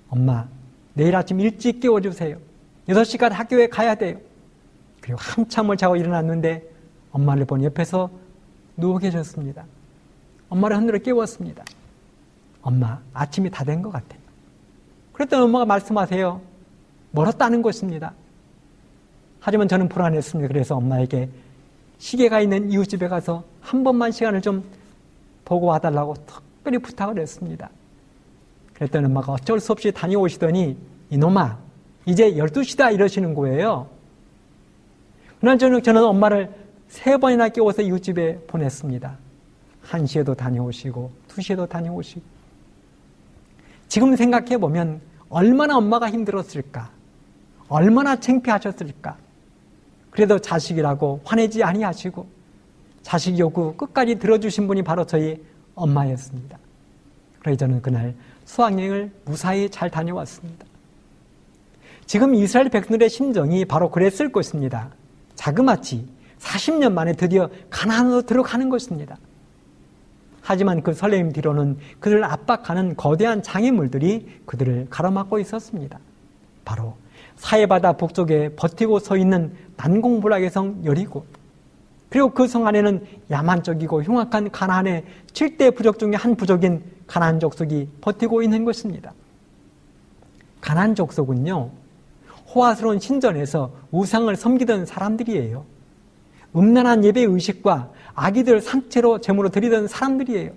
엄마, 0.08 0.46
내일 0.94 1.14
아침 1.14 1.40
일찍 1.40 1.80
깨워주세요. 1.80 2.36
6시까지 2.88 3.30
학교에 3.32 3.68
가야 3.68 3.94
돼요. 3.94 4.18
그리고 5.00 5.18
한참을 5.20 5.76
자고 5.76 5.96
일어났는데 5.96 6.62
엄마를 7.12 7.44
보니 7.44 7.64
옆에서 7.66 8.10
누워 8.76 8.98
계셨습니다. 8.98 9.64
엄마를 10.48 10.76
흔들어 10.76 10.98
깨웠습니다. 10.98 11.64
엄마, 12.62 13.00
아침이 13.12 13.50
다 13.50 13.64
된 13.64 13.82
것 13.82 13.90
같아요. 13.90 14.20
그랬더니 15.12 15.44
엄마가 15.44 15.64
말씀하세요. 15.64 16.40
멀었다는 17.12 17.62
것입니다. 17.62 18.12
하지만 19.40 19.68
저는 19.68 19.88
불안했습니다. 19.88 20.48
그래서 20.48 20.76
엄마에게 20.76 21.28
시계가 21.98 22.40
있는 22.40 22.70
이웃집에 22.70 23.08
가서 23.08 23.44
한 23.60 23.84
번만 23.84 24.12
시간을 24.12 24.40
좀 24.40 24.64
보고 25.44 25.66
와달라고 25.66 26.14
특별히 26.26 26.78
부탁을 26.78 27.18
했습니다. 27.20 27.70
그랬더니 28.74 29.06
엄마가 29.06 29.32
어쩔 29.32 29.58
수 29.60 29.72
없이 29.72 29.90
다녀오시더니 29.90 30.76
이놈아, 31.10 31.58
이제 32.06 32.32
12시다 32.32 32.94
이러시는 32.94 33.34
거예요. 33.34 33.88
그날 35.40 35.58
저녁 35.58 35.82
저는 35.82 36.04
엄마를 36.04 36.50
세 36.88 37.16
번이나 37.16 37.48
깨워서 37.48 37.82
이웃집에 37.82 38.46
보냈습니다. 38.46 39.16
1시에도 39.88 40.36
다녀오시고 40.36 41.10
2시에도 41.28 41.68
다녀오시고 41.68 42.22
지금 43.88 44.16
생각해 44.16 44.58
보면 44.58 45.00
얼마나 45.30 45.76
엄마가 45.76 46.10
힘들었을까? 46.10 46.90
얼마나 47.68 48.16
창피하셨을까? 48.16 49.16
그래도 50.10 50.38
자식이라고 50.38 51.20
화내지 51.24 51.62
아니하시고 51.62 52.26
자식 53.02 53.38
요구 53.38 53.74
끝까지 53.74 54.16
들어주신 54.16 54.66
분이 54.66 54.82
바로 54.82 55.04
저희 55.04 55.42
엄마였습니다. 55.74 56.58
그래서 57.40 57.58
저는 57.58 57.82
그날 57.82 58.14
수학여행을 58.44 59.12
무사히 59.24 59.70
잘 59.70 59.90
다녀왔습니다. 59.90 60.66
지금 62.06 62.34
이스라엘 62.34 62.68
백성들의 62.70 63.08
심정이 63.10 63.64
바로 63.64 63.90
그랬을 63.90 64.32
것입니다. 64.32 64.90
자그마치 65.34 66.08
40년 66.38 66.92
만에 66.92 67.12
드디어 67.12 67.50
가나안으로 67.70 68.22
들어가는 68.22 68.68
것입니다. 68.68 69.16
하지만 70.40 70.82
그 70.82 70.94
설레임 70.94 71.32
뒤로는 71.32 71.76
그들을 72.00 72.24
압박하는 72.24 72.96
거대한 72.96 73.42
장애물들이 73.42 74.40
그들을 74.46 74.86
가로막고 74.88 75.38
있었습니다. 75.40 75.98
바로 76.64 76.96
사해바다 77.38 77.94
북쪽에 77.94 78.50
버티고 78.54 78.98
서 78.98 79.16
있는 79.16 79.52
난공불락의 79.76 80.50
성 80.50 80.80
여리고 80.84 81.24
그리고 82.10 82.30
그 82.30 82.46
성 82.46 82.66
안에는 82.66 83.04
야만적이고 83.30 84.02
흉악한 84.02 84.50
가나안의 84.50 85.04
7대 85.32 85.74
부족 85.74 85.98
중의 85.98 86.16
한 86.16 86.34
부족인 86.36 86.82
가나안 87.06 87.40
족속이 87.40 87.88
버티고 88.00 88.42
있는 88.42 88.64
것입니다. 88.64 89.12
가나안 90.60 90.94
족속은요. 90.94 91.70
호화스러운 92.54 92.98
신전에서 92.98 93.72
우상을 93.90 94.34
섬기던 94.34 94.86
사람들이에요. 94.86 95.64
음란한 96.56 97.04
예배 97.04 97.22
의식과 97.22 97.90
아기들 98.14 98.60
상체로 98.62 99.20
제물로 99.20 99.50
드리던 99.50 99.86
사람들이에요. 99.86 100.50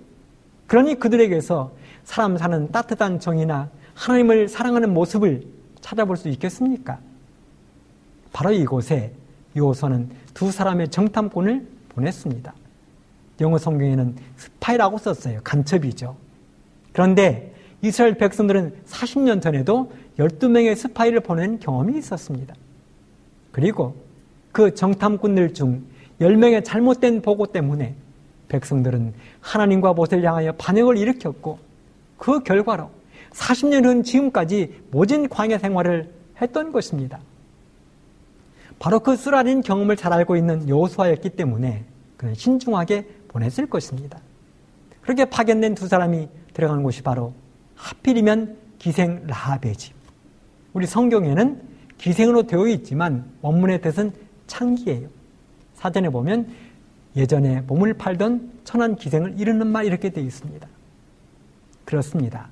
그러니 0.68 0.96
그들에게서 1.00 1.72
사람 2.06 2.38
사는 2.38 2.72
따뜻한 2.72 3.20
정이나 3.20 3.70
하나님을 3.94 4.48
사랑하는 4.48 4.94
모습을 4.94 5.44
찾아볼 5.82 6.18
수 6.18 6.30
있겠습니까? 6.30 7.00
바로 8.32 8.52
이곳에 8.52 9.14
요호서는 9.58 10.10
두 10.34 10.52
사람의 10.52 10.90
정탐꾼을 10.90 11.68
보냈습니다. 11.90 12.54
영어 13.42 13.58
성경에는 13.58 14.16
스파이라고 14.38 14.98
썼어요. 14.98 15.42
간첩이죠. 15.44 16.16
그런데 16.94 17.54
이스라엘 17.82 18.16
백성들은 18.16 18.76
40년 18.86 19.42
전에도 19.42 19.92
12명의 20.18 20.76
스파이를 20.76 21.20
보낸 21.22 21.60
경험이 21.60 21.98
있었습니다. 21.98 22.54
그리고 23.52 23.96
그 24.52 24.74
정탐꾼들 24.74 25.54
중 25.54 25.84
10명의 26.20 26.64
잘못된 26.64 27.22
보고 27.22 27.48
때문에 27.48 27.96
백성들은 28.50 29.14
하나님과 29.40 29.94
모세를 29.94 30.24
향하여 30.24 30.52
반역을 30.54 30.98
일으켰고 30.98 31.58
그 32.18 32.44
결과로 32.44 32.92
40년 33.32 33.86
은 33.86 34.04
지금까지 34.04 34.82
모진 34.92 35.30
광야 35.30 35.58
생활을 35.58 36.12
했던 36.42 36.72
것입니다. 36.72 37.20
바로 38.80 39.00
그 39.00 39.16
쓰라린 39.16 39.62
경험을 39.62 39.96
잘 39.96 40.12
알고 40.12 40.36
있는 40.36 40.68
여호수아였기 40.68 41.30
때문에 41.32 41.86
그는 42.18 42.34
신중하게 42.34 43.08
보냈을 43.28 43.68
것입니다. 43.68 44.20
그렇게 45.02 45.26
파견된 45.26 45.76
두 45.76 45.88
사람이 45.88 46.28
들어가는 46.54 46.84
곳이 46.84 47.02
바로 47.02 47.34
하필이면 47.76 48.58
기생 48.80 49.24
라합의 49.28 49.76
집. 49.76 49.94
우리 50.74 50.86
성경에는 50.86 51.62
기생으로 51.98 52.44
되어 52.44 52.68
있지만 52.68 53.26
원문의 53.42 53.82
뜻은 53.82 54.12
창기예요. 54.48 55.08
사전에 55.76 56.10
보면 56.10 56.48
예전에 57.16 57.62
몸을 57.62 57.94
팔던 57.94 58.52
천한 58.64 58.96
기생을 58.96 59.40
이르는 59.40 59.68
말 59.68 59.86
이렇게 59.86 60.10
되어 60.10 60.24
있습니다. 60.24 60.68
그렇습니다. 61.86 62.50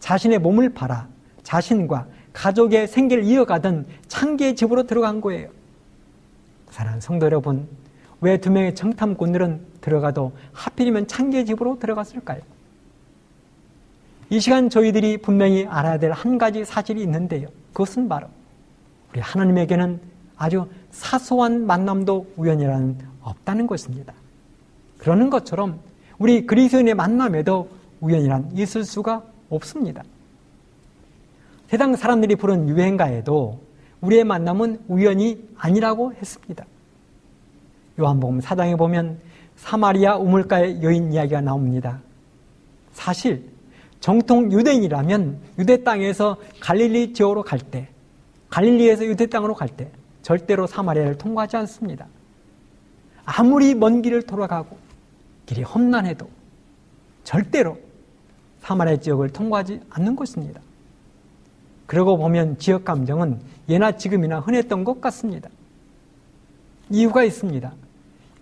자신의 0.00 0.38
몸을 0.38 0.70
팔아 0.70 1.08
자신과 1.42 2.06
가족의 2.32 2.88
생계를 2.88 3.24
이어가던 3.24 3.86
창기의 4.06 4.54
집으로 4.54 4.84
들어간 4.86 5.20
거예요. 5.20 5.48
사랑하는 6.70 7.00
성도 7.00 7.26
여러분, 7.26 7.66
왜 8.20 8.36
두 8.36 8.50
명의 8.50 8.74
정탐꾼들은 8.74 9.60
들어가도 9.80 10.32
하필이면 10.52 11.06
창기의 11.06 11.46
집으로 11.46 11.78
들어갔을까요? 11.78 12.40
이 14.30 14.40
시간 14.40 14.68
저희들이 14.68 15.18
분명히 15.18 15.66
알아야 15.66 15.98
될 15.98 16.12
한 16.12 16.36
가지 16.36 16.64
사실이 16.64 17.00
있는데요. 17.02 17.48
그것은 17.72 18.08
바로 18.08 18.26
우리 19.12 19.20
하나님에게는 19.20 20.00
아주 20.36 20.68
사소한 20.90 21.66
만남도 21.66 22.34
우연이라는 22.36 22.98
없다는 23.22 23.66
것입니다. 23.66 24.12
그러는 24.98 25.30
것처럼 25.30 25.80
우리 26.18 26.46
그리스도인의 26.46 26.94
만남에도 26.94 27.68
우연이란 28.00 28.50
있을 28.54 28.84
수가 28.84 29.22
없습니다. 29.50 30.02
세상 31.68 31.96
사람들이 31.96 32.36
부른 32.36 32.68
유행가에도 32.68 33.60
우리의 34.00 34.24
만남은 34.24 34.84
우연이 34.88 35.48
아니라고 35.56 36.12
했습니다. 36.14 36.64
요한복음 38.00 38.40
사장에 38.40 38.76
보면 38.76 39.20
사마리아 39.56 40.16
우물가의 40.16 40.82
여인 40.82 41.12
이야기가 41.12 41.40
나옵니다. 41.40 42.00
사실 42.92 43.50
정통 44.00 44.52
유대인이라면 44.52 45.40
유대 45.58 45.82
땅에서 45.82 46.36
갈릴리 46.60 47.12
지역으로 47.12 47.42
갈 47.42 47.58
때, 47.58 47.88
갈릴리에서 48.50 49.04
유대 49.04 49.26
땅으로 49.26 49.54
갈 49.54 49.68
때 49.68 49.90
절대로 50.22 50.66
사마리아를 50.66 51.18
통과하지 51.18 51.56
않습니다. 51.56 52.06
아무리 53.24 53.74
먼 53.74 54.02
길을 54.02 54.22
돌아가고 54.22 54.78
길이 55.46 55.62
험난해도 55.62 56.28
절대로 57.24 57.78
사마리아 58.60 58.96
지역을 58.96 59.30
통과하지 59.30 59.80
않는 59.90 60.16
것입니다. 60.16 60.60
그러고 61.86 62.16
보면 62.18 62.58
지역 62.58 62.84
감정은 62.84 63.40
예나 63.68 63.92
지금이나 63.92 64.40
흔했던 64.40 64.84
것 64.84 65.00
같습니다. 65.00 65.48
이유가 66.90 67.24
있습니다. 67.24 67.72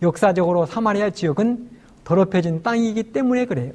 역사적으로 0.02 0.66
사마리아 0.66 1.10
지역은 1.10 1.68
더럽혀진 2.04 2.62
땅이기 2.62 3.12
때문에 3.12 3.46
그래요. 3.46 3.72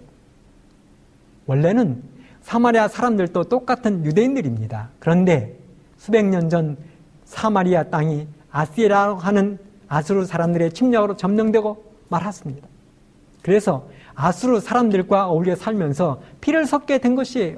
원래는 1.45 2.01
사마리아 2.43 2.87
사람들도 2.87 3.45
똑같은 3.45 4.05
유대인들입니다. 4.05 4.89
그런데 4.99 5.57
수백 5.97 6.25
년 6.25 6.49
전 6.49 6.77
사마리아 7.25 7.83
땅이 7.83 8.27
아시라고 8.51 9.19
하는 9.19 9.57
아수르 9.87 10.25
사람들의 10.25 10.73
침략으로 10.73 11.15
점령되고 11.15 11.83
말았습니다. 12.09 12.67
그래서 13.41 13.87
아수르 14.21 14.59
사람들과 14.59 15.29
어울려 15.29 15.55
살면서 15.55 16.21
피를 16.41 16.67
섞게 16.67 16.99
된 16.99 17.15
것이에요. 17.15 17.57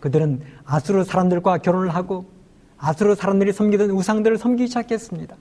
그들은 0.00 0.40
아수르 0.64 1.04
사람들과 1.04 1.58
결혼을 1.58 1.90
하고 1.90 2.24
아수르 2.78 3.14
사람들이 3.14 3.52
섬기던 3.52 3.90
우상들을 3.90 4.38
섬기기 4.38 4.68
시작했습니다. 4.68 5.36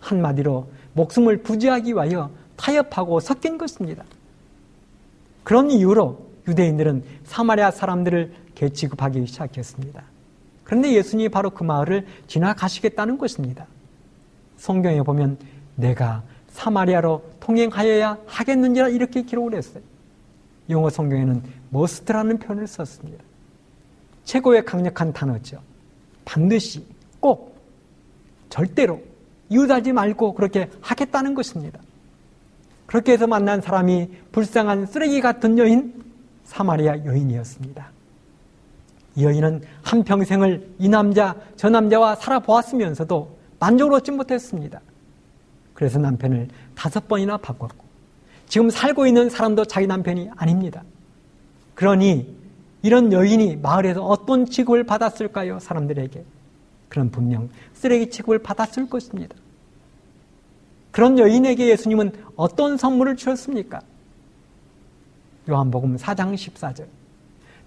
한마디로 0.00 0.68
목숨을 0.94 1.42
부지하기 1.42 1.92
위하여 1.92 2.30
타협하고 2.56 3.20
섞인 3.20 3.58
것입니다. 3.58 4.02
그런 5.44 5.70
이유로 5.70 6.18
유대인들은 6.48 7.04
사마리아 7.24 7.70
사람들을 7.70 8.32
개취급하기 8.54 9.26
시작했습니다. 9.26 10.02
그런데 10.64 10.92
예수님이 10.92 11.28
바로 11.28 11.50
그 11.50 11.64
마을을 11.64 12.06
지나가시겠다는 12.28 13.18
것입니다. 13.18 13.66
성경에 14.56 15.02
보면 15.02 15.36
내가 15.74 16.22
사마리아로 16.48 17.22
통행하여야 17.46 18.18
하겠는지라 18.26 18.88
이렇게 18.88 19.22
기록을 19.22 19.54
했어요. 19.54 19.82
영어 20.68 20.90
성경에는 20.90 21.42
머스트라는 21.70 22.38
표현을 22.38 22.66
썼습니다. 22.66 23.22
최고의 24.24 24.64
강력한 24.64 25.12
단어죠. 25.12 25.62
반드시, 26.24 26.84
꼭, 27.20 27.56
절대로 28.50 29.00
이웃하지 29.48 29.92
말고 29.92 30.34
그렇게 30.34 30.68
하겠다는 30.80 31.34
것입니다. 31.34 31.78
그렇게 32.86 33.12
해서 33.12 33.28
만난 33.28 33.60
사람이 33.60 34.08
불쌍한 34.32 34.86
쓰레기 34.86 35.20
같은 35.20 35.56
여인, 35.58 36.04
사마리아 36.44 37.04
여인이었습니다. 37.04 37.90
이 39.14 39.24
여인은 39.24 39.62
한평생을 39.82 40.74
이 40.80 40.88
남자, 40.88 41.36
저 41.54 41.68
남자와 41.68 42.16
살아보았으면서도 42.16 43.36
만족을 43.60 43.94
얻지 43.98 44.10
못했습니다. 44.10 44.80
그래서 45.76 46.00
남편을 46.00 46.48
다섯 46.74 47.06
번이나 47.06 47.36
바꿨고, 47.36 47.84
지금 48.48 48.68
살고 48.70 49.06
있는 49.06 49.30
사람도 49.30 49.66
자기 49.66 49.86
남편이 49.86 50.30
아닙니다. 50.34 50.82
그러니 51.74 52.34
이런 52.82 53.12
여인이 53.12 53.56
마을에서 53.56 54.04
어떤 54.04 54.46
취급을 54.46 54.82
받았을까요? 54.84 55.60
사람들에게. 55.60 56.24
그런 56.88 57.10
분명 57.10 57.48
쓰레기 57.74 58.10
취급을 58.10 58.38
받았을 58.38 58.88
것입니다. 58.88 59.34
그런 60.90 61.18
여인에게 61.18 61.68
예수님은 61.68 62.12
어떤 62.36 62.76
선물을 62.76 63.16
주셨습니까? 63.16 63.80
요한복음 65.48 65.96
4장 65.96 66.34
14절. 66.34 66.86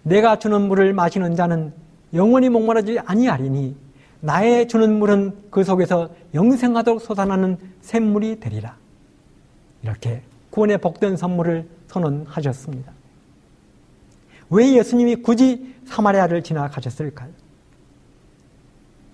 내가 0.03 0.39
주는 0.39 0.67
물을 0.67 0.93
마시는 0.93 1.35
자는 1.35 1.71
영원히 2.13 2.49
목마르지 2.49 2.99
아니하리니 2.99 3.75
나의 4.21 4.67
주는 4.67 4.99
물은 4.99 5.49
그 5.49 5.63
속에서 5.63 6.09
영생하도록 6.33 7.01
솟아나는 7.01 7.57
샘물이 7.81 8.39
되리라. 8.39 8.75
이렇게 9.83 10.21
구원의 10.49 10.79
복된 10.79 11.15
선물을 11.15 11.67
선언하셨습니다. 11.87 12.91
왜 14.49 14.73
예수님이 14.73 15.17
굳이 15.17 15.75
사마리아를 15.85 16.43
지나가셨을까요? 16.43 17.29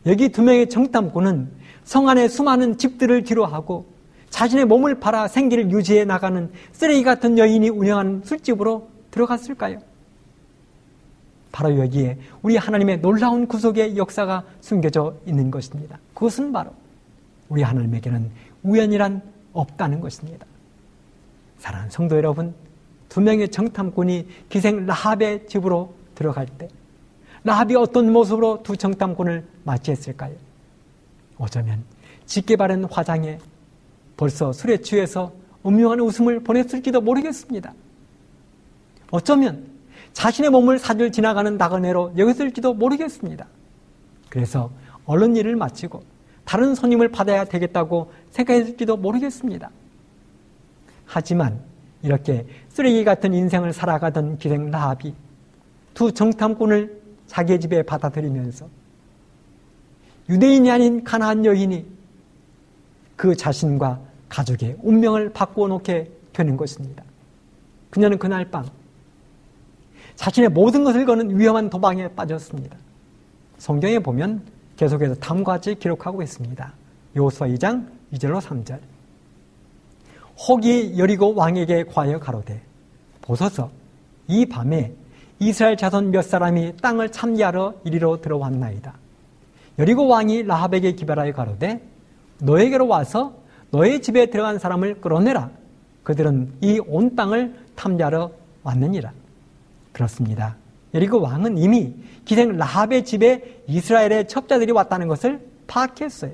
여기 0.06 0.30
두 0.30 0.42
명의 0.42 0.70
정탐꾼은 0.70 1.52
성 1.84 2.10
안에 2.10 2.28
수많은 2.28 2.78
집들을 2.78 3.24
뒤로하고 3.24 3.86
자신의 4.30 4.66
몸을 4.66 5.00
팔아 5.00 5.28
생기를 5.28 5.72
유지해 5.72 6.04
나가는 6.04 6.52
쓰레기 6.72 7.04
같은 7.04 7.38
여인이 7.38 7.70
운영하는 7.70 8.22
술집으로 8.24 8.90
들어갔을까요? 9.12 9.80
바로 11.56 11.78
여기에 11.78 12.18
우리 12.42 12.58
하나님의 12.58 13.00
놀라운 13.00 13.48
구속의 13.48 13.96
역사가 13.96 14.44
숨겨져 14.60 15.16
있는 15.26 15.50
것입니다. 15.50 15.98
그것은 16.14 16.52
바로 16.52 16.72
우리 17.48 17.62
하나님에게는 17.62 18.30
우연이란 18.64 19.22
없다는 19.54 20.02
것입니다. 20.02 20.46
사랑하는 21.60 21.90
성도 21.90 22.18
여러분, 22.18 22.54
두 23.08 23.22
명의 23.22 23.48
정탐꾼이 23.48 24.28
기생 24.50 24.86
라합의 24.86 25.48
집으로 25.48 25.94
들어갈 26.14 26.46
때 26.46 26.68
라합이 27.46 27.78
어떤 27.78 28.12
모습으로 28.12 28.62
두 28.62 28.76
정탐꾼을 28.76 29.46
맞이했을까요? 29.64 30.36
어쩌면 31.38 31.86
짙게 32.26 32.58
바른 32.58 32.84
화장에 32.84 33.40
벌써 34.18 34.52
술에 34.52 34.82
취해서 34.82 35.32
음흉한 35.66 36.02
웃음을 36.02 36.42
보냈을지도 36.42 37.00
모르겠습니다. 37.00 37.74
어쩌면 39.10 39.75
자신의 40.16 40.50
몸을 40.50 40.80
사줄 40.80 41.12
지나가는 41.12 41.58
나그네로 41.58 42.14
여겼을지도 42.18 42.74
모르겠습니다. 42.74 43.46
그래서 44.30 44.72
얼른 45.06 45.36
일을 45.36 45.58
마치고 45.58 46.04
다른 46.46 46.74
손님을 46.74 47.10
받아야 47.10 47.44
되겠다고 47.44 48.12
생각했을지도 48.32 48.96
모르겠습니다. 48.96 49.70
하지만 51.06 51.60
이렇게 52.02 52.46
쓰레기 52.70 53.04
같은 53.04 53.34
인생을 53.34 53.74
살아가던 53.74 54.38
기생 54.38 54.72
라합이 54.72 55.14
두 55.94 56.14
정탐꾼을 56.14 57.02
자기의 57.28 57.60
집에 57.60 57.84
받아들이면서 57.84 58.68
유대인이 60.30 60.72
아닌 60.72 61.04
가나안 61.04 61.44
여인이 61.44 61.86
그 63.18 63.36
자신과 63.36 64.00
가족의 64.30 64.78
운명을 64.82 65.34
바꾸어 65.34 65.68
놓게 65.68 66.10
되는 66.32 66.56
것입니다. 66.56 67.04
그녀는 67.90 68.18
그날 68.18 68.50
밤 68.50 68.66
자신의 70.16 70.50
모든 70.50 70.84
것을 70.84 71.06
거는 71.06 71.38
위험한 71.40 71.70
도방에 71.70 72.08
빠졌습니다. 72.10 72.78
성경에 73.58 74.00
보면 74.00 74.42
계속해서 74.78 75.16
다음과 75.16 75.54
같이 75.54 75.76
기록하고 75.76 76.22
있습니다. 76.22 76.74
요수아 77.16 77.48
2장 77.48 77.88
2절로 78.14 78.42
3절. 78.42 78.80
혹이 80.48 80.98
여리고 80.98 81.34
왕에게 81.34 81.86
과여 81.86 82.20
가로되 82.20 82.62
보소서 83.22 83.72
이 84.28 84.46
밤에 84.46 84.94
이스라엘 85.40 85.78
자손 85.78 86.12
몇 86.12 86.24
사람이 86.24 86.78
땅을 86.82 87.12
참리하러 87.12 87.74
이리로 87.84 88.22
들어왔나이다. 88.22 88.94
여리고 89.80 90.08
왕이 90.08 90.44
라합에게 90.44 90.94
기별하여 90.94 91.34
가로되 91.34 91.82
너에게로 92.40 92.88
와서 92.88 93.34
너의 93.72 94.02
집에 94.02 94.28
들어간 94.28 94.60
사람을 94.60 95.02
끌어내라. 95.02 95.50
그들은 96.04 96.54
이 96.62 96.80
온 96.88 97.16
땅을 97.16 97.56
탐지하러 97.76 98.32
왔느니라. 98.64 99.12
그렇습니다. 99.96 100.58
여리고 100.94 101.22
왕은 101.22 101.58
이미 101.58 101.94
기생 102.26 102.58
라합의 102.58 103.06
집에 103.06 103.62
이스라엘의 103.68 104.28
첩자들이 104.28 104.74
왔다는 104.74 105.08
것을 105.08 105.40
파악했어요. 105.68 106.34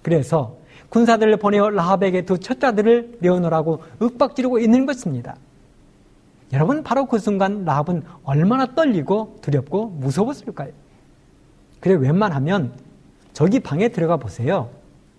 그래서 0.00 0.56
군사들을 0.88 1.38
보내어 1.38 1.70
라합에게 1.70 2.24
두 2.24 2.38
첩자들을 2.38 3.18
내어놓으라고 3.20 3.82
윽박지르고 4.00 4.60
있는 4.60 4.86
것입니다. 4.86 5.34
여러분 6.52 6.84
바로 6.84 7.06
그 7.06 7.18
순간 7.18 7.64
라합은 7.64 8.04
얼마나 8.22 8.76
떨리고 8.76 9.38
두렵고 9.42 9.86
무서웠을까요? 9.86 10.70
그래 11.80 11.94
웬만하면 11.96 12.74
저기 13.32 13.58
방에 13.58 13.88
들어가 13.88 14.18
보세요. 14.18 14.70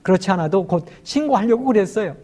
그렇지 0.01 0.31
않아도 0.31 0.65
곧 0.65 0.85
신고하려고 1.03 1.65
그랬어요. 1.65 2.15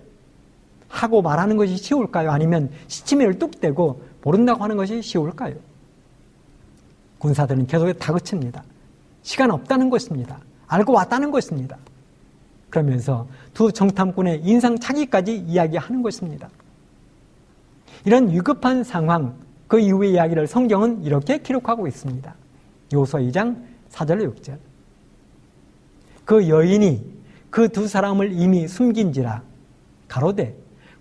하고 0.87 1.21
말하는 1.21 1.57
것이 1.57 1.75
쉬울까요? 1.75 2.31
아니면 2.31 2.69
시치미를 2.87 3.37
뚝 3.37 3.59
떼고 3.59 4.12
모른다고 4.23 4.63
하는 4.63 4.77
것이 4.77 5.01
쉬울까요? 5.01 5.55
군사들은 7.19 7.67
계속 7.67 7.91
다그칩니다. 7.93 8.63
시간 9.21 9.51
없다는 9.51 9.89
것입니다. 9.89 10.39
알고 10.67 10.93
왔다는 10.93 11.31
것입니다. 11.31 11.77
그러면서 12.69 13.27
두 13.53 13.71
정탐꾼의 13.71 14.41
인상 14.43 14.77
차기까지 14.79 15.37
이야기하는 15.37 16.01
것입니다. 16.01 16.49
이런 18.05 18.29
위급한 18.29 18.83
상황, 18.83 19.35
그 19.67 19.79
이후의 19.79 20.13
이야기를 20.13 20.47
성경은 20.47 21.03
이렇게 21.03 21.37
기록하고 21.37 21.87
있습니다. 21.87 22.33
요서 22.93 23.19
2장 23.19 23.63
4절 23.91 24.35
6절. 24.35 24.57
그 26.25 26.49
여인이 26.49 27.13
그 27.49 27.67
두 27.69 27.87
사람을 27.87 28.31
이미 28.33 28.67
숨긴지라 28.67 29.43
가로되 30.07 30.55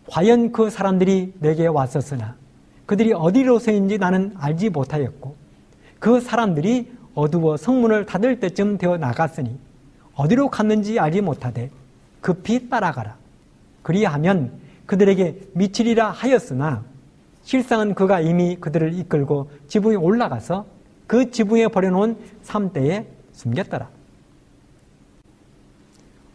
과연 0.07 0.53
그 0.53 0.69
사람들이 0.69 1.33
내게 1.39 1.67
왔었으나 1.67 2.37
그들이 2.93 3.15
어디로서인지 3.15 3.97
나는 3.97 4.35
알지 4.37 4.69
못하였고 4.69 5.35
그 5.99 6.21
사람들이 6.21 6.93
어두워 7.15 7.57
성문을 7.57 8.05
닫을 8.05 8.39
때쯤 8.39 8.77
되어 8.77 8.99
나갔으니 8.99 9.57
어디로 10.15 10.51
갔는지 10.51 11.01
알지 11.01 11.23
못하되 11.23 11.71
급히 12.21 12.69
따라가라. 12.69 13.17
그리하면 13.81 14.53
그들에게 14.85 15.41
미치리라 15.55 16.11
하였으나 16.11 16.85
실상은 17.45 17.95
그가 17.95 18.21
이미 18.21 18.57
그들을 18.57 18.93
이끌고 18.93 19.51
지붕에 19.69 19.95
올라가서 19.95 20.67
그 21.07 21.31
지붕에 21.31 21.69
버려놓은 21.69 22.19
삼대에 22.43 23.07
숨겼더라. 23.33 23.89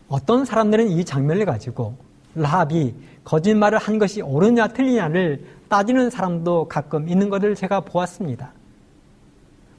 어떤 0.10 0.44
사람들은 0.44 0.90
이 0.90 1.06
장면을 1.06 1.46
가지고 1.46 1.98
라합이 2.34 2.96
거짓말을 3.24 3.78
한 3.78 4.00
것이 4.00 4.24
옳으냐 4.24 4.70
틀리냐를 4.70 5.57
따지는 5.70 6.10
사람도 6.10 6.68
가끔 6.68 7.10
있는 7.10 7.30
것을 7.30 7.56
제가 7.56 7.82
보았습니다. 7.82 8.52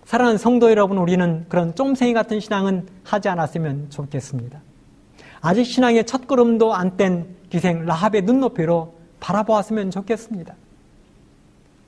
사랑하는 0.05 0.38
성도 0.38 0.70
여러분, 0.70 0.98
우리는 0.98 1.44
그런 1.48 1.74
쫌생이 1.74 2.14
같은 2.14 2.40
신앙은 2.40 2.87
하지 3.05 3.29
않았으면 3.29 3.90
좋겠습니다. 3.90 4.61
아직 5.40 5.64
신앙의 5.64 6.07
첫 6.07 6.27
걸음도 6.27 6.74
안 6.74 6.96
뗀 6.96 7.27
기생 7.51 7.85
라합의 7.85 8.22
눈높이로 8.22 8.94
바라보았으면 9.20 9.90
좋겠습니다. 9.90 10.55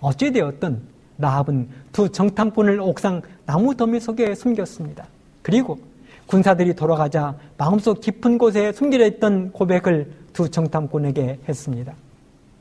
어찌되었든 0.01 0.81
라합은 1.19 1.69
두 1.93 2.09
정탐꾼을 2.11 2.81
옥상 2.81 3.21
나무 3.45 3.75
더미 3.75 4.01
속에 4.01 4.35
숨겼습니다. 4.35 5.07
그리고 5.43 5.79
군사들이 6.27 6.75
돌아가자 6.75 7.35
마음속 7.59 8.01
깊은 8.01 8.39
곳에 8.39 8.73
숨겨져 8.73 9.07
있던 9.07 9.53
고백을 9.53 10.13
두 10.33 10.49
정탐꾼에게 10.49 11.41
했습니다. 11.49 11.93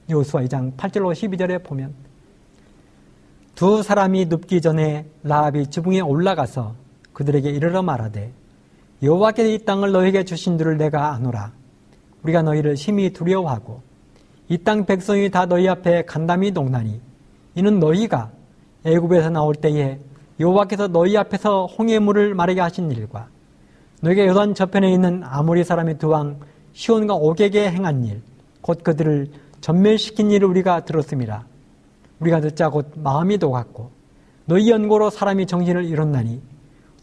요수와 0.10 0.44
2장 0.44 0.76
8절로 0.76 1.14
12절에 1.14 1.64
보면 1.64 1.94
두 3.56 3.84
사람이 3.84 4.26
눕기 4.26 4.62
전에 4.62 5.06
라합이 5.24 5.68
지붕에 5.68 6.00
올라가서 6.00 6.76
그들에게 7.14 7.50
이르러 7.50 7.82
말하되 7.84 8.32
여호와께서 9.04 9.50
이 9.50 9.60
땅을 9.60 9.92
너에게 9.92 10.24
주신 10.24 10.58
줄을 10.58 10.78
내가 10.78 11.14
아노라. 11.14 11.52
우리가 12.24 12.42
너희를 12.42 12.76
심히 12.76 13.12
두려워하고 13.12 13.82
이 14.50 14.58
땅 14.58 14.86
백성이 14.86 15.30
다 15.30 15.46
너희 15.46 15.68
앞에 15.70 16.04
간담이 16.06 16.52
농나니 16.52 17.00
이는 17.56 17.80
너희가 17.80 18.32
애굽에서 18.86 19.30
나올 19.30 19.56
때에 19.56 20.00
여호와께서 20.40 20.88
너희 20.88 21.16
앞에서 21.18 21.66
홍해물을 21.68 22.34
마르게 22.34 22.60
하신 22.62 22.92
일과 22.92 23.28
너희가 24.02 24.26
요단 24.26 24.56
저편에 24.56 24.92
있는 24.92 25.22
아모리 25.24 25.64
사람의 25.64 25.98
두 25.98 26.10
왕 26.10 26.40
시온과 26.74 27.16
오게게 27.16 27.72
행한 27.72 28.06
일, 28.06 28.22
곧 28.62 28.84
그들을 28.84 29.28
전멸시킨 29.62 30.32
일을 30.32 30.48
우리가 30.48 30.86
들었습니다. 30.86 31.46
우리가 32.20 32.42
듣자 32.42 32.70
곧 32.70 32.92
마음이 32.96 33.38
녹았고 33.38 33.92
너희 34.46 34.70
연고로 34.70 35.10
사람이 35.10 35.46
정신을 35.46 35.86
잃었나니 35.86 36.42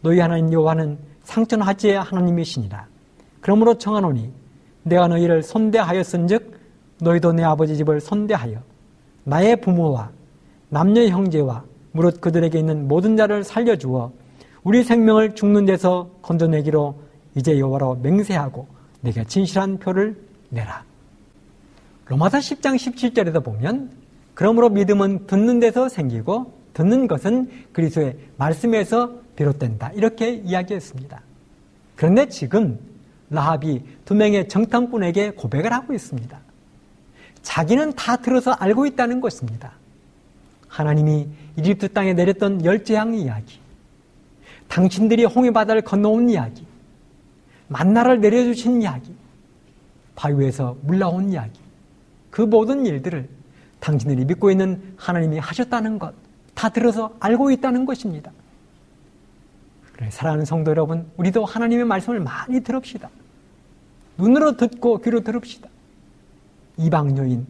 너희 0.01 0.19
하나님 0.19 0.51
여호와는 0.51 0.97
상천하지의 1.23 2.01
하나님이시니라. 2.01 2.87
그러므로 3.41 3.77
청하노니 3.77 4.31
내가 4.83 5.07
너희를 5.07 5.43
선대하였은즉 5.43 6.57
너희도 6.99 7.33
내 7.33 7.43
아버지 7.43 7.75
집을 7.77 7.99
선대하여 7.99 8.59
나의 9.23 9.61
부모와 9.61 10.09
남녀 10.69 11.03
형제와 11.03 11.63
무릇 11.91 12.21
그들에게 12.21 12.57
있는 12.57 12.87
모든 12.87 13.17
자를 13.17 13.43
살려주어 13.43 14.11
우리 14.63 14.83
생명을 14.83 15.35
죽는 15.35 15.65
데서 15.65 16.09
건져내기로 16.21 16.95
이제 17.35 17.59
여호와로 17.59 17.95
맹세하고 18.01 18.67
내게 19.01 19.23
진실한 19.23 19.77
표를 19.77 20.17
내라. 20.49 20.86
로마서 22.09 22.37
10장 22.37 22.75
17절에서 22.75 23.43
보면 23.43 23.91
그러므로 24.33 24.69
믿음은 24.69 25.27
듣는 25.27 25.59
데서 25.59 25.89
생기고 25.89 26.53
듣는 26.73 27.07
것은 27.07 27.49
그리스도의 27.73 28.15
말씀에서 28.37 29.11
비롯된다. 29.35 29.91
이렇게 29.93 30.31
이야기했습니다. 30.31 31.21
그런데 31.95 32.29
지금 32.29 32.79
라합이 33.29 33.81
두 34.05 34.15
명의 34.15 34.47
정탐꾼에게 34.47 35.31
고백을 35.31 35.73
하고 35.73 35.93
있습니다. 35.93 36.39
자기는 37.41 37.93
다 37.93 38.17
들어서 38.17 38.51
알고 38.51 38.85
있다는 38.85 39.21
것입니다. 39.21 39.73
하나님이 40.67 41.27
이집트 41.57 41.93
땅에 41.93 42.13
내렸던 42.13 42.63
열재앙 42.63 43.15
이야기, 43.15 43.59
당신들이 44.67 45.25
홍해 45.25 45.51
바다를 45.51 45.81
건너온 45.81 46.29
이야기, 46.29 46.65
만나를 47.69 48.21
내려주신 48.21 48.81
이야기, 48.81 49.15
바위에서 50.15 50.77
물 50.81 50.99
나온 50.99 51.31
이야기, 51.31 51.59
그 52.37 52.43
모든 52.43 52.85
일들을 52.85 53.27
당신들이 53.79 54.25
믿고 54.25 54.51
있는 54.51 54.93
하나님이 54.95 55.39
하셨다는 55.39 55.97
것, 55.97 56.13
다 56.53 56.69
들어서 56.69 57.15
알고 57.19 57.49
있다는 57.49 57.83
것입니다. 57.83 58.31
그래, 59.93 60.07
사랑하는 60.11 60.45
성도 60.45 60.69
여러분, 60.69 61.09
우리도 61.17 61.45
하나님의 61.45 61.85
말씀을 61.85 62.19
많이 62.19 62.59
들읍시다. 62.59 63.09
눈으로 64.19 64.55
듣고 64.55 64.99
귀로 64.99 65.21
들읍시다. 65.21 65.67
이방 66.77 67.17
여인, 67.17 67.47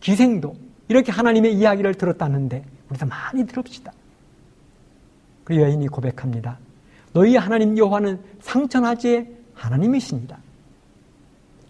기생도 0.00 0.54
이렇게 0.88 1.10
하나님의 1.10 1.54
이야기를 1.54 1.94
들었다는데 1.94 2.66
우리도 2.90 3.06
많이 3.06 3.46
들읍시다. 3.46 3.90
그 5.44 5.56
여인이 5.56 5.88
고백합니다. 5.88 6.58
너희 7.14 7.34
하나님 7.36 7.78
여호와는 7.78 8.20
상천하지의 8.42 9.26
하나님이십니다. 9.54 10.36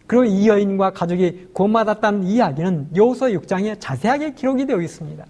그리고 0.08 0.24
이 0.24 0.48
여인과 0.48 0.94
가족이 0.94 1.50
구원받았다는 1.52 2.24
이야기는 2.24 2.88
여호서 2.96 3.26
6장에 3.26 3.76
자세하게 3.78 4.32
기록이 4.32 4.66
되어 4.66 4.80
있습니다. 4.80 5.24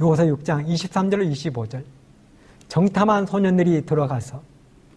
여호서 0.00 0.22
6장 0.24 0.66
23절 0.66 1.30
25절 1.32 1.82
정탐한 2.68 3.26
소년들이 3.26 3.84
들어가서 3.84 4.40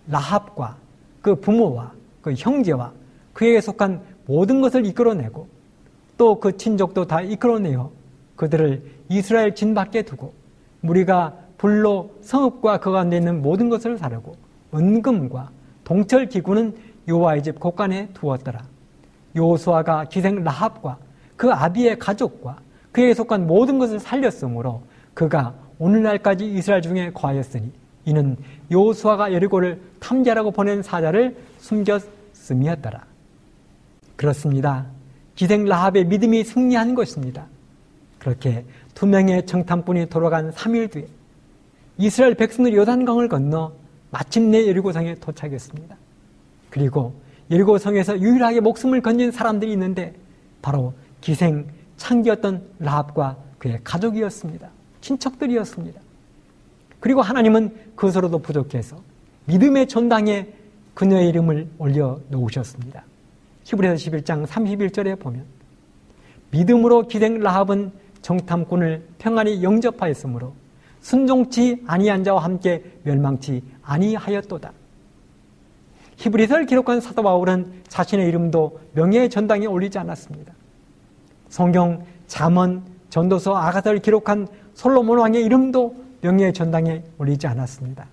라합과 0.08 0.78
그 1.22 1.36
부모와 1.36 1.92
그 2.22 2.34
형제와 2.38 2.94
그에게 3.34 3.60
속한 3.60 4.02
모든 4.28 4.62
것을 4.62 4.86
이끌어내고 4.86 5.48
또 6.18 6.40
그 6.40 6.56
친족도 6.56 7.08
다 7.08 7.22
이끌어내어 7.22 7.92
그들을 8.36 8.84
이스라엘 9.10 9.56
진 9.56 9.74
밖에 9.74 10.04
두고 10.04 10.34
무리가 10.82 11.34
불로 11.58 12.12
성읍과 12.22 12.80
그 12.80 12.92
가운데 12.92 13.18
있는 13.18 13.42
모든 13.42 13.70
것을 13.70 13.98
사르고 13.98 14.36
은금과 14.74 15.50
동철 15.84 16.30
기구는 16.30 16.76
요와의 17.08 17.44
집 17.44 17.60
곳간에 17.60 18.10
두었더라. 18.14 18.64
요수아가 19.36 20.06
기생 20.06 20.44
라합과 20.44 20.98
그 21.36 21.52
아비의 21.52 22.00
가족과 22.00 22.58
그에게 22.92 23.14
속한 23.14 23.46
모든 23.46 23.78
것을 23.78 24.00
살렸으므로 24.00 24.84
그가 25.14 25.54
오늘날까지 25.80 26.46
이스라엘 26.46 26.82
중에 26.82 27.12
거하였으니 27.12 27.72
이는 28.06 28.38
요수아가 28.72 29.34
여리고를 29.34 29.82
탐지하라고 30.00 30.52
보낸 30.52 30.82
사자를 30.82 31.36
숨겼음이었더라. 31.58 33.04
그렇습니다. 34.16 34.86
기생 35.36 35.66
라합의 35.66 36.06
믿음이 36.06 36.44
승리한 36.44 36.96
것입니다. 36.96 37.46
그렇게 38.20 38.64
두 38.94 39.06
명의 39.06 39.46
정탐꾼이 39.46 40.08
돌아간 40.10 40.52
3일 40.52 40.92
뒤에 40.92 41.08
이스라엘 41.98 42.36
백성들이 42.36 42.76
요단강을 42.78 43.28
건너 43.28 43.74
마침내 44.12 44.68
여리고성에 44.68 45.16
도착했습니다. 45.16 45.98
그리고 46.76 47.14
여리고성에서 47.52 48.20
유일하게 48.20 48.60
목숨을 48.60 49.00
건진 49.00 49.32
사람들이 49.32 49.72
있는데 49.72 50.14
바로 50.62 50.94
기생 51.22 51.68
창기였던 51.96 52.62
라합과 52.80 53.38
그의 53.60 53.80
가족이었습니다. 53.82 54.70
친척들이었습니다. 55.00 56.02
그리고 57.00 57.22
하나님은 57.22 57.74
그것으로도 57.96 58.40
부족해서 58.40 58.98
믿음의 59.46 59.88
전당에 59.88 60.50
그녀의 60.96 61.30
이름을 61.30 61.70
올려 61.78 62.20
놓으셨습니다. 62.28 63.06
히브리서 63.64 63.96
11장 63.96 64.46
31절에 64.46 65.18
보면 65.18 65.46
믿음으로 66.52 67.08
기생 67.08 67.40
라합은 67.40 67.94
정탐꾼을 68.22 69.08
평안히 69.18 69.64
영접하였으므로 69.64 70.54
순종치 71.00 71.84
아니한 71.88 72.26
자와 72.26 72.44
함께 72.44 72.84
멸망치 73.04 73.64
아니하였도다. 73.82 74.74
히브리서를 76.18 76.66
기록한 76.66 77.02
사도 77.02 77.24
바울은 77.24 77.84
자신의 77.88 78.28
이름도 78.28 78.80
명예의 78.94 79.30
전당에 79.30 79.66
올리지 79.66 79.98
않았습니다. 79.98 80.54
성경 81.50 82.04
잠언 82.28 82.84
전도서 83.10 83.56
아가서를 83.56 84.00
기록한 84.00 84.48
솔로몬 84.74 85.20
왕의 85.20 85.44
이름도 85.44 85.96
명예의 86.22 86.54
전당에 86.54 87.04
올리지 87.18 87.48
않았습니다. 87.48 88.08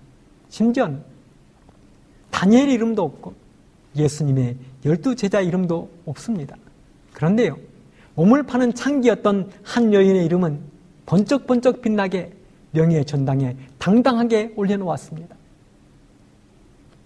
심지어 0.49 0.91
다니엘 2.29 2.69
이름도 2.69 3.03
없고 3.03 3.33
예수님의 3.95 4.55
열두 4.85 5.15
제자 5.15 5.41
이름도 5.41 5.89
없습니다. 6.05 6.55
그런데요, 7.13 7.57
몸을 8.15 8.43
파는 8.43 8.73
창기였던 8.73 9.51
한 9.63 9.93
여인의 9.93 10.25
이름은 10.25 10.59
번쩍번쩍 11.05 11.81
빛나게 11.81 12.33
명예의 12.71 13.05
전당에 13.05 13.55
당당하게 13.77 14.53
올려놓았습니다. 14.55 15.35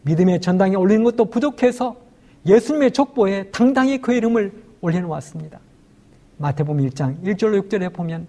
믿음의 0.08 0.40
전당에 0.40 0.76
올리는 0.76 1.04
것도 1.04 1.26
부족해서 1.26 1.98
예수님의 2.46 2.92
족보에 2.92 3.50
당당히 3.52 4.00
그 4.02 4.14
이름을 4.14 4.54
올려놓았습니다. 4.80 5.60
마태복음 6.38 6.88
1장 6.88 7.22
1절로 7.24 7.68
6절에 7.68 7.94
보면 7.94 8.26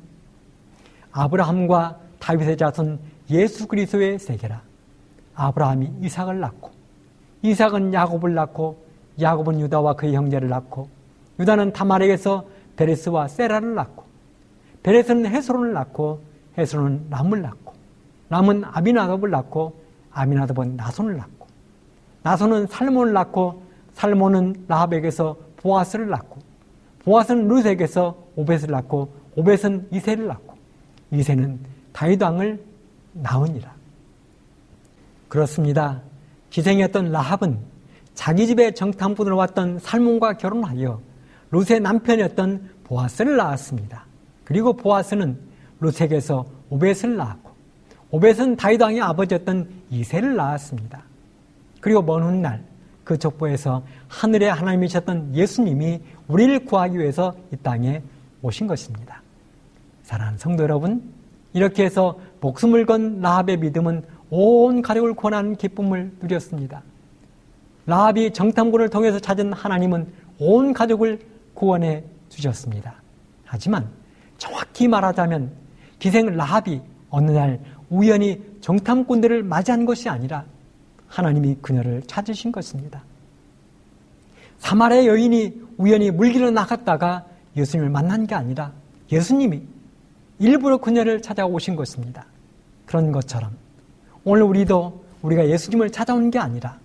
아브라함과 1.13 1.99
다윗의 2.19 2.57
자손 2.57 2.99
예수 3.31 3.69
그리스도의 3.69 4.19
세계라. 4.19 4.61
아브라함이 5.35 5.93
이삭을 6.03 6.41
낳고 6.41 6.71
이삭은 7.43 7.95
야곱을 7.95 8.35
낳고 8.35 8.85
야곱은 9.21 9.61
유다와 9.61 9.95
그의 9.95 10.17
형제를 10.17 10.49
낳고 10.49 10.89
유다는 11.39 11.73
다말에게서 11.73 12.45
베레스와 12.77 13.29
세라를 13.29 13.75
낳고 13.75 14.05
베레스는 14.83 15.27
헤스론을 15.27 15.73
낳고 15.73 16.21
헤스론은 16.57 17.07
람을 17.11 17.43
낳고 17.43 17.75
람은 18.31 18.65
아비나답을 18.65 19.31
낳고 19.31 19.81
아비나답은 20.11 20.77
나손을 20.77 21.17
낳고 21.17 21.38
나손은 22.29 22.67
살몬을 22.67 23.15
낳고 23.15 23.63
살몬은 23.95 24.67
라합에게서 24.69 25.35
보아스를 25.57 26.11
낳고 26.11 26.37
보아스는 26.99 27.49
루스에게서 27.49 28.23
오벳을 28.37 28.67
낳고 28.71 29.15
오벳은 29.35 29.89
이세를 29.91 30.27
낳고 30.27 30.55
이세는 31.11 31.59
다윗 31.95 32.23
왕을 32.23 32.63
낳으니라. 33.15 33.73
그렇습니다. 35.29 36.03
기생이었던 36.51 37.13
라합은 37.13 37.61
자기 38.13 38.47
집에 38.47 38.73
정탐꾼으로 38.73 39.35
왔던 39.35 39.79
살몬과 39.79 40.35
결혼하여 40.35 41.01
루스의 41.51 41.81
남편이었던 41.81 42.71
보아스를 42.85 43.37
낳았습니다. 43.37 44.05
그리고 44.45 44.75
보아스는 44.75 45.39
루색에서 45.81 46.45
오벳을 46.69 47.17
낳았고 47.17 47.51
오벳은 48.11 48.57
다윗 48.57 48.83
왕의 48.83 49.01
아버지였던 49.01 49.71
이세를 49.89 50.37
낳았습니다. 50.37 51.08
그리고 51.81 52.03
먼 52.03 52.23
훗날 52.23 52.65
그 53.05 53.19
족보에서 53.19 53.83
하늘의 54.09 54.53
하나님이셨던 54.53 55.35
예수님이 55.35 56.01
우리를 56.29 56.65
구하기 56.67 56.99
위해서 56.99 57.35
이 57.53 57.57
땅에 57.57 58.03
오신 58.43 58.67
것입니다. 58.67 59.23
사랑하는 60.03 60.39
성도 60.39 60.63
여러분, 60.63 61.03
이렇게 61.53 61.85
해서 61.85 62.19
목숨을 62.41 62.87
건 62.87 63.21
라합의 63.21 63.59
믿음은 63.59 64.03
온 64.31 64.83
가족을 64.83 65.15
권하는 65.15 65.57
기쁨을 65.57 66.13
누렸습니다. 66.21 66.83
라합이 67.87 68.33
정탐꾼을 68.33 68.91
통해서 68.91 69.19
찾은 69.19 69.55
하나님은 69.55 70.07
온 70.39 70.73
가족을 70.75 71.21
구원해 71.55 72.05
주셨습니다. 72.29 72.95
하지만 73.45 73.89
정확히 74.37 74.87
말하자면 74.87 75.51
기생 75.99 76.27
라합이 76.27 76.81
어느 77.09 77.31
날 77.31 77.61
우연히 77.89 78.43
정탐꾼들을 78.61 79.43
맞이한 79.43 79.87
것이 79.87 80.11
아니라 80.11 80.45
하나님이 81.09 81.57
그녀를 81.61 82.03
찾으신 82.07 82.53
것입니다. 82.53 83.03
사마리아 84.59 85.07
여인이 85.07 85.61
우연히 85.79 86.11
물길로 86.11 86.51
나갔다가 86.51 87.27
예수님을 87.57 87.91
만난 87.91 88.27
게 88.27 88.35
아니라 88.35 88.73
예수님이 89.11 89.63
일부러 90.39 90.79
그녀를 90.79 91.23
찾아오신 91.23 91.77
것입니다. 91.77 92.27
그런 92.87 93.13
것처럼 93.13 93.57
오늘 94.25 94.43
우리도 94.43 95.05
우리가 95.23 95.49
예수님을 95.49 95.91
찾아온 95.91 96.31
게 96.31 96.39
아니라 96.39 96.79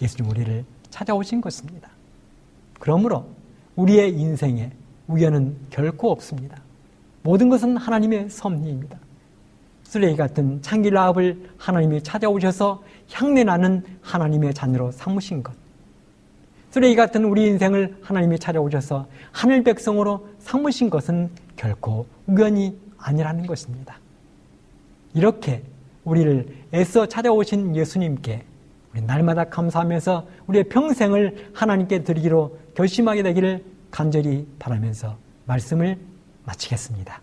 예수님 0.00 0.30
우리를 0.30 0.64
찾아오신 0.90 1.40
것입니다. 1.40 1.90
그러므로 2.78 3.26
우리의 3.76 4.12
인생에 4.12 4.70
우연은 5.06 5.56
결코 5.70 6.10
없습니다. 6.10 6.60
모든 7.22 7.48
것은 7.48 7.76
하나님의 7.76 8.30
섭리입니다. 8.30 8.98
쓰레기 9.88 10.16
같은 10.18 10.60
창기 10.60 10.90
라합을 10.90 11.48
하나님이 11.56 12.02
찾아오셔서 12.02 12.82
향내나는 13.10 13.82
하나님의 14.02 14.52
자녀로 14.52 14.92
삼으신 14.92 15.42
것. 15.42 15.54
쓰레기 16.70 16.94
같은 16.94 17.24
우리 17.24 17.46
인생을 17.46 17.96
하나님이 18.02 18.38
찾아오셔서 18.38 19.06
하늘 19.32 19.64
백성으로 19.64 20.28
삼으신 20.40 20.90
것은 20.90 21.30
결코 21.56 22.04
우연이 22.26 22.78
아니라는 22.98 23.46
것입니다. 23.46 23.98
이렇게 25.14 25.62
우리를 26.04 26.46
애써 26.74 27.06
찾아오신 27.06 27.74
예수님께 27.74 28.44
우리 28.92 29.00
날마다 29.00 29.44
감사하면서 29.44 30.28
우리의 30.48 30.64
평생을 30.64 31.50
하나님께 31.54 32.04
드리기로 32.04 32.58
결심하게 32.74 33.22
되기를 33.22 33.64
간절히 33.90 34.46
바라면서 34.58 35.16
말씀을 35.46 35.96
마치겠습니다. 36.44 37.22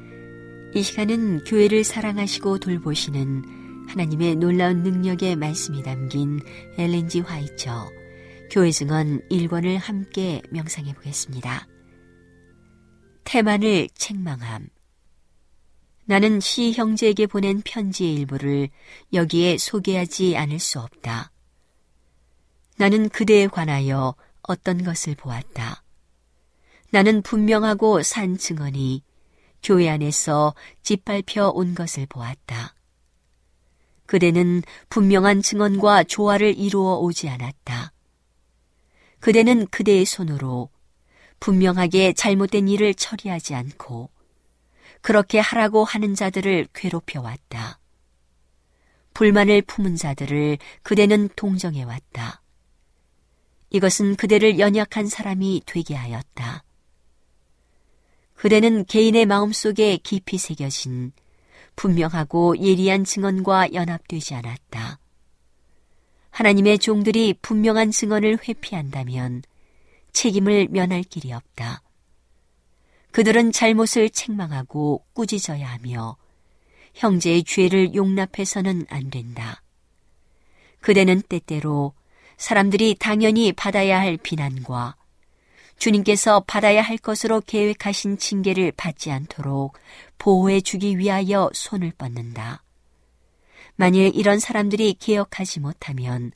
이 0.73 0.83
시간은 0.83 1.43
교회를 1.43 1.83
사랑하시고 1.83 2.59
돌보시는 2.59 3.89
하나님의 3.89 4.35
놀라운 4.35 4.83
능력의 4.83 5.35
말씀이 5.35 5.83
담긴 5.83 6.39
엘렌지 6.77 7.19
화이처 7.19 7.89
교회 8.49 8.71
증언 8.71 9.19
1권을 9.29 9.77
함께 9.77 10.41
명상해 10.49 10.93
보겠습니다. 10.93 11.67
태만을 13.25 13.89
책망함 13.95 14.69
나는 16.05 16.39
시 16.39 16.71
형제에게 16.71 17.27
보낸 17.27 17.61
편지의 17.65 18.15
일부를 18.15 18.69
여기에 19.11 19.57
소개하지 19.57 20.37
않을 20.37 20.59
수 20.59 20.79
없다. 20.79 21.33
나는 22.77 23.09
그대에 23.09 23.47
관하여 23.47 24.15
어떤 24.41 24.83
것을 24.83 25.15
보았다. 25.15 25.83
나는 26.91 27.21
분명하고 27.21 28.03
산 28.03 28.37
증언이 28.37 29.03
교회 29.63 29.89
안에서 29.89 30.53
짓밟혀 30.81 31.49
온 31.49 31.75
것을 31.75 32.05
보았다. 32.07 32.75
그대는 34.05 34.61
분명한 34.89 35.41
증언과 35.41 36.03
조화를 36.03 36.57
이루어 36.57 36.97
오지 36.97 37.29
않았다. 37.29 37.93
그대는 39.19 39.67
그대의 39.67 40.05
손으로 40.05 40.69
분명하게 41.39 42.13
잘못된 42.13 42.67
일을 42.67 42.93
처리하지 42.93 43.55
않고 43.55 44.09
그렇게 45.01 45.39
하라고 45.39 45.83
하는 45.83 46.15
자들을 46.15 46.67
괴롭혀 46.73 47.21
왔다. 47.21 47.79
불만을 49.13 49.61
품은 49.63 49.95
자들을 49.95 50.57
그대는 50.83 51.29
동정해 51.35 51.83
왔다. 51.83 52.41
이것은 53.69 54.15
그대를 54.15 54.59
연약한 54.59 55.07
사람이 55.07 55.63
되게 55.65 55.95
하였다. 55.95 56.63
그대는 58.41 58.85
개인의 58.85 59.27
마음속에 59.27 59.97
깊이 59.97 60.39
새겨진 60.39 61.11
분명하고 61.75 62.57
예리한 62.57 63.03
증언과 63.03 63.73
연합되지 63.73 64.33
않았다. 64.33 64.97
하나님의 66.31 66.79
종들이 66.79 67.35
분명한 67.39 67.91
증언을 67.91 68.39
회피한다면 68.41 69.43
책임을 70.11 70.69
면할 70.71 71.03
길이 71.03 71.31
없다. 71.31 71.83
그들은 73.11 73.51
잘못을 73.51 74.09
책망하고 74.09 75.05
꾸짖어야 75.13 75.73
하며 75.73 76.17
형제의 76.95 77.43
죄를 77.43 77.93
용납해서는 77.93 78.87
안 78.89 79.11
된다. 79.11 79.61
그대는 80.79 81.21
때때로 81.21 81.93
사람들이 82.37 82.95
당연히 82.97 83.53
받아야 83.53 83.99
할 83.99 84.17
비난과 84.17 84.95
주님께서 85.81 86.43
받아야 86.45 86.83
할 86.83 86.95
것으로 86.99 87.41
계획하신 87.41 88.19
징계를 88.19 88.71
받지 88.77 89.09
않도록 89.09 89.79
보호해 90.19 90.61
주기 90.61 90.99
위하여 90.99 91.49
손을 91.55 91.91
뻗는다. 91.97 92.63
만일 93.77 94.11
이런 94.13 94.37
사람들이 94.37 94.93
개혁하지 94.99 95.59
못하면 95.59 96.33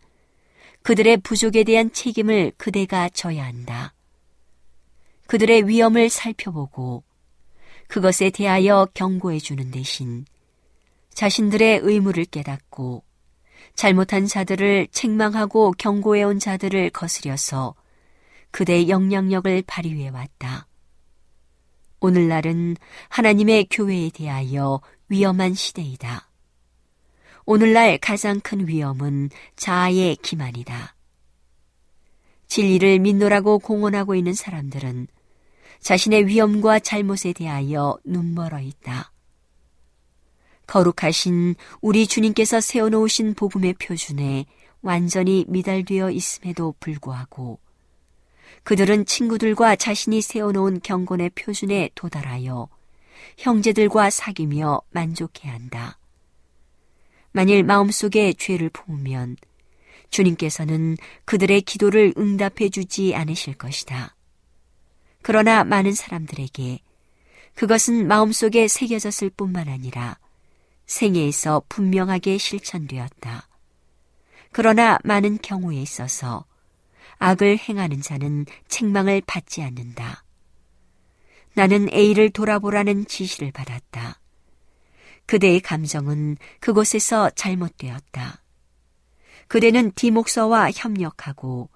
그들의 0.82 1.18
부족에 1.18 1.64
대한 1.64 1.94
책임을 1.94 2.54
그대가 2.58 3.08
져야 3.10 3.46
한다. 3.46 3.94
그들의 5.28 5.68
위험을 5.68 6.10
살펴보고 6.10 7.04
그것에 7.88 8.32
대하여 8.32 8.88
경고해 8.96 9.38
주는 9.38 9.70
대신 9.70 10.26
자신들의 11.14 11.82
의무를 11.84 12.26
깨닫고 12.26 13.04
잘못한 13.76 14.26
자들을 14.26 14.88
책망하고 14.92 15.76
경고해 15.78 16.24
온 16.24 16.40
자들을 16.40 16.90
거스려서 16.90 17.76
그대의 18.56 18.88
영향력을 18.88 19.64
발휘해 19.68 20.08
왔다. 20.08 20.66
오늘날은 22.00 22.78
하나님의 23.10 23.68
교회에 23.70 24.10
대하여 24.14 24.80
위험한 25.10 25.54
시대이다. 25.54 26.30
오늘날 27.46 27.98
가장 27.98 28.40
큰 28.40 28.66
위험은 28.66 29.30
자아의 29.58 30.16
기만이다. 30.22 30.96
진리를 32.48 33.00
믿노라고 33.00 33.60
공언하고 33.60 34.16
있는 34.16 34.34
사람들은 34.34 35.08
자신의 35.82 36.28
위험과 36.28 36.80
잘못에 36.80 37.34
대하여 37.36 37.98
눈멀어 38.06 38.62
있다. 38.62 39.12
거룩하신 40.66 41.56
우리 41.82 42.08
주님께서 42.08 42.62
세워놓으신 42.62 43.34
복음의 43.34 43.74
표준에 43.74 44.46
완전히 44.82 45.44
미달되어 45.50 46.10
있음에도 46.12 46.74
불구하고 46.80 47.60
그들은 48.66 49.06
친구들과 49.06 49.76
자신이 49.76 50.22
세워놓은 50.22 50.82
경건의 50.82 51.30
표준에 51.36 51.92
도달하여 51.94 52.68
형제들과 53.38 54.10
사귀며 54.10 54.82
만족해야 54.90 55.54
한다. 55.54 56.00
만일 57.32 57.64
마음속에 57.64 58.34
죄를 58.34 58.70
품으면 58.70 59.38
주님께서는 60.10 60.98
그들의 61.26 61.62
기도를 61.62 62.14
응답해 62.18 62.70
주지 62.72 63.14
않으실 63.14 63.54
것이다. 63.54 64.16
그러나 65.22 65.64
많은 65.64 65.94
사람들에게 65.94 66.80
그것은 67.54 68.08
마음속에 68.08 68.68
새겨졌을 68.68 69.30
뿐만 69.30 69.70
아니라 69.70 70.18
생애에서 70.88 71.62
분명하게 71.70 72.40
실천되었다. 72.40 73.48
그러나 74.52 74.98
많은 75.04 75.38
경우에 75.40 75.78
있어서 75.78 76.46
악을 77.18 77.58
행하는 77.58 78.02
자는 78.02 78.46
책망을 78.68 79.22
받지 79.26 79.62
않는다. 79.62 80.24
나는 81.54 81.92
A를 81.94 82.30
돌아보라는 82.30 83.06
지시를 83.08 83.52
받았다. 83.52 84.20
그대의 85.26 85.62
감정은 85.62 86.38
그곳에서 86.60 87.30
잘못되었다. 87.32 88.42
그대는 89.48 89.92
디목서와 89.96 90.72
협력하고 90.72 91.70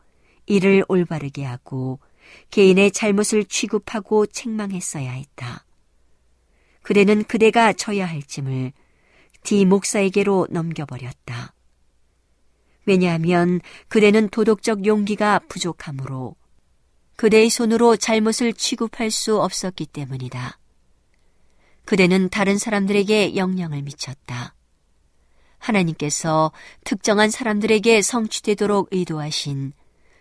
이를 0.45 0.83
올바르게 0.87 1.45
하고 1.45 1.99
개인의 2.51 2.91
잘못을 2.91 3.45
취급하고 3.45 4.25
책망했어야 4.25 5.11
했다. 5.11 5.65
그대는 6.81 7.23
그대가 7.23 7.73
져야 7.73 8.07
할 8.07 8.21
짐을 8.21 8.71
디 9.43 9.65
목사에게로 9.65 10.47
넘겨버렸다. 10.49 11.53
왜냐하면 12.85 13.61
그대는 13.87 14.29
도덕적 14.29 14.85
용기가 14.85 15.39
부족하므로 15.47 16.35
그대의 17.15 17.49
손으로 17.49 17.97
잘못을 17.97 18.53
취급할 18.53 19.11
수 19.11 19.41
없었기 19.41 19.87
때문이다. 19.87 20.57
그대는 21.85 22.29
다른 22.29 22.57
사람들에게 22.57 23.35
영향을 23.35 23.81
미쳤다. 23.81 24.55
하나님께서 25.57 26.51
특정한 26.85 27.29
사람들에게 27.29 28.01
성취되도록 28.01 28.89
의도하신 28.91 29.73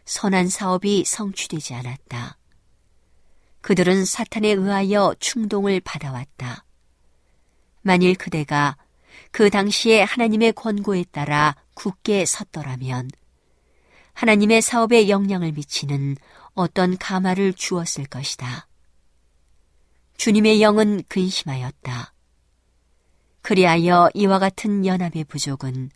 선한 0.04 0.48
사업이 0.48 1.04
성취되지 1.04 1.74
않았다. 1.74 2.38
그들은 3.60 4.04
사탄에 4.04 4.48
의하여 4.48 5.14
충동을 5.20 5.80
받아왔다. 5.80 6.64
만일 7.82 8.14
그대가 8.16 8.76
그 9.30 9.50
당시에 9.50 10.02
하나님의 10.02 10.54
권고에 10.54 11.04
따라 11.12 11.54
굳게 11.78 12.26
섰더라면 12.26 13.08
하나님의 14.12 14.62
사업에 14.62 15.08
영향을 15.08 15.52
미치는 15.52 16.16
어떤 16.54 16.98
가마를 16.98 17.52
주었을 17.52 18.04
것이다. 18.06 18.66
주님의 20.16 20.60
영은 20.60 21.04
근심하였다. 21.08 22.12
그리하여 23.42 24.10
이와 24.12 24.40
같은 24.40 24.84
연합의 24.84 25.22
부족은 25.24 25.90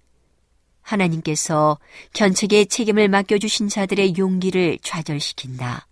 하나님께서 0.83 1.81
견책의 2.15 2.67
책임을 2.67 3.09
맡겨주신 3.09 3.69
자들의 3.69 4.17
용기를 4.17 4.79
좌절시킨다. 4.83 5.89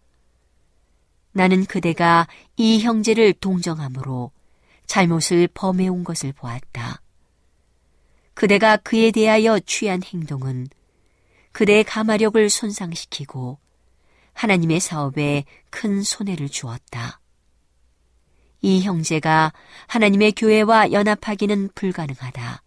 나는 1.33 1.65
그대가 1.65 2.29
이 2.57 2.81
형제를 2.81 3.33
동정함으로 3.33 4.31
잘못을 4.87 5.49
범해온 5.53 6.05
것을 6.05 6.33
보았다. 6.33 7.03
그대가 8.41 8.79
그에 8.79 9.11
대하여 9.11 9.61
취한 9.61 10.03
행동은 10.03 10.69
그대의 11.53 11.85
가마력을 11.85 12.49
손상시키고 12.49 13.59
하나님의 14.33 14.81
사업에 14.81 15.45
큰 15.69 16.03
손해를 16.03 16.49
주었다. 16.49 17.21
이 18.63 18.81
형제가 18.81 19.53
하나님의 19.89 20.33
교회와 20.33 20.91
연합하기는 20.91 21.69
불가능하다. 21.75 22.63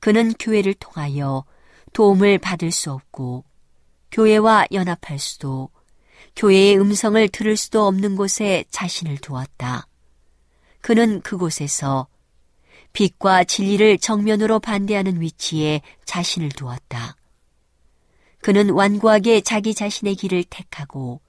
그는 0.00 0.32
교회를 0.40 0.74
통하여 0.74 1.44
도움을 1.92 2.38
받을 2.38 2.72
수 2.72 2.90
없고 2.90 3.44
교회와 4.10 4.66
연합할 4.72 5.20
수도 5.20 5.70
교회의 6.34 6.80
음성을 6.80 7.28
들을 7.28 7.56
수도 7.56 7.86
없는 7.86 8.16
곳에 8.16 8.64
자신을 8.70 9.18
두었다. 9.18 9.86
그는 10.80 11.20
그곳에서 11.20 12.08
빛과 12.98 13.44
진리를 13.44 13.98
정면으로 13.98 14.58
반대하는 14.58 15.20
위치에 15.20 15.82
자신을 16.04 16.48
두었다. 16.48 17.14
그는 18.40 18.70
완고하게 18.70 19.40
자기 19.40 19.72
자신의 19.72 20.16
길을 20.16 20.42
택하고 20.50 21.20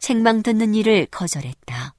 책망 0.00 0.42
듣는 0.42 0.74
일을 0.74 1.06
거절했다. 1.06 1.94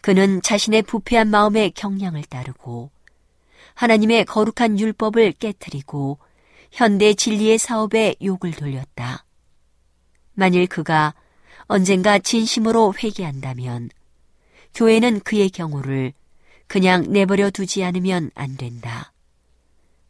그는 0.00 0.40
자신의 0.40 0.80
부패한 0.80 1.28
마음의 1.28 1.72
경향을 1.72 2.22
따르고 2.22 2.90
하나님의 3.74 4.24
거룩한 4.24 4.80
율법을 4.80 5.32
깨뜨리고 5.32 6.18
현대 6.72 7.12
진리의 7.12 7.58
사업에 7.58 8.14
욕을 8.22 8.52
돌렸다. 8.52 9.26
만일 10.32 10.68
그가 10.68 11.12
언젠가 11.64 12.18
진심으로 12.18 12.94
회개한다면 12.94 13.90
교회는 14.72 15.20
그의 15.20 15.50
경우를 15.50 16.14
그냥 16.68 17.10
내버려 17.10 17.50
두지 17.50 17.82
않으면 17.82 18.30
안 18.34 18.56
된다. 18.56 19.12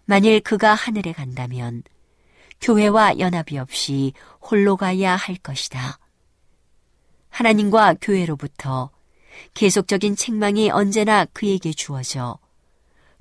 만일 0.04 0.40
그가 0.40 0.74
하늘에 0.74 1.12
간다면 1.12 1.82
교회와 2.60 3.18
연합이 3.18 3.56
없이 3.58 4.12
홀로 4.40 4.76
가야 4.76 5.16
할 5.16 5.36
것이다. 5.36 5.98
하나님과 7.30 7.94
교회로부터 8.00 8.90
계속적인 9.54 10.16
책망이 10.16 10.70
언제나 10.70 11.24
그에게 11.26 11.72
주어져 11.72 12.38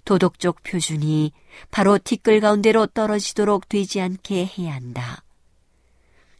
도덕적 0.05 0.63
표준이 0.63 1.33
바로 1.69 1.99
티끌 1.99 2.39
가운데로 2.39 2.87
떨어지도록 2.87 3.69
되지 3.69 4.01
않게 4.01 4.49
해야 4.57 4.73
한다. 4.73 5.23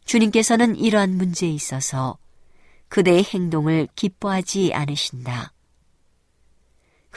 주님께서는 0.06 0.74
이러한 0.76 1.16
문제에 1.16 1.50
있어서 1.50 2.18
그대의 2.88 3.22
행동을 3.24 3.86
기뻐하지 3.94 4.72
않으신다. 4.72 5.52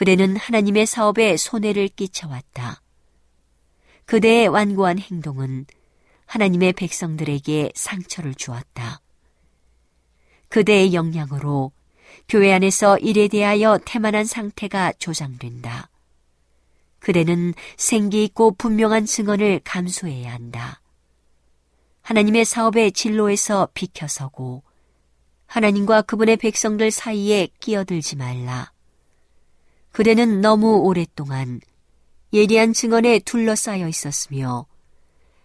그대는 0.01 0.35
하나님의 0.35 0.87
사업에 0.87 1.37
손해를 1.37 1.87
끼쳐왔다. 1.89 2.81
그대의 4.05 4.47
완고한 4.47 4.97
행동은 4.97 5.67
하나님의 6.25 6.73
백성들에게 6.73 7.73
상처를 7.75 8.33
주었다. 8.33 8.99
그대의 10.49 10.95
영향으로 10.95 11.71
교회 12.27 12.51
안에서 12.51 12.97
일에 12.97 13.27
대하여 13.27 13.77
태만한 13.85 14.25
상태가 14.25 14.91
조장된다. 14.93 15.91
그대는 16.97 17.53
생기 17.77 18.23
있고 18.23 18.55
분명한 18.55 19.05
증언을 19.05 19.61
감수해야 19.63 20.33
한다. 20.33 20.81
하나님의 22.01 22.45
사업의 22.45 22.93
진로에서 22.93 23.69
비켜서고 23.75 24.63
하나님과 25.45 26.01
그분의 26.01 26.37
백성들 26.37 26.89
사이에 26.89 27.49
끼어들지 27.59 28.15
말라. 28.15 28.71
그대는 29.91 30.41
너무 30.41 30.77
오랫동안 30.77 31.59
예리한 32.33 32.73
증언에 32.73 33.19
둘러싸여 33.19 33.87
있었으며 33.87 34.65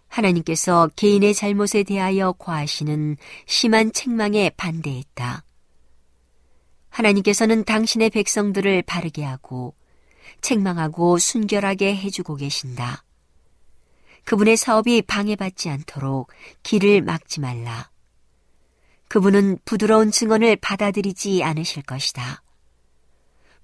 하나님께서 0.08 0.88
개인의 0.96 1.34
잘못에 1.34 1.82
대하여 1.82 2.32
과하시는 2.38 3.16
심한 3.46 3.92
책망에 3.92 4.50
반대했다. 4.56 5.44
하나님께서는 6.88 7.64
당신의 7.64 8.10
백성들을 8.10 8.82
바르게 8.82 9.24
하고 9.24 9.74
책망하고 10.40 11.18
순결하게 11.18 11.96
해주고 11.96 12.36
계신다. 12.36 13.04
그분의 14.24 14.56
사업이 14.56 15.02
방해받지 15.02 15.68
않도록 15.70 16.30
길을 16.62 17.02
막지 17.02 17.40
말라. 17.40 17.90
그분은 19.08 19.58
부드러운 19.64 20.10
증언을 20.10 20.56
받아들이지 20.56 21.44
않으실 21.44 21.82
것이다. 21.82 22.42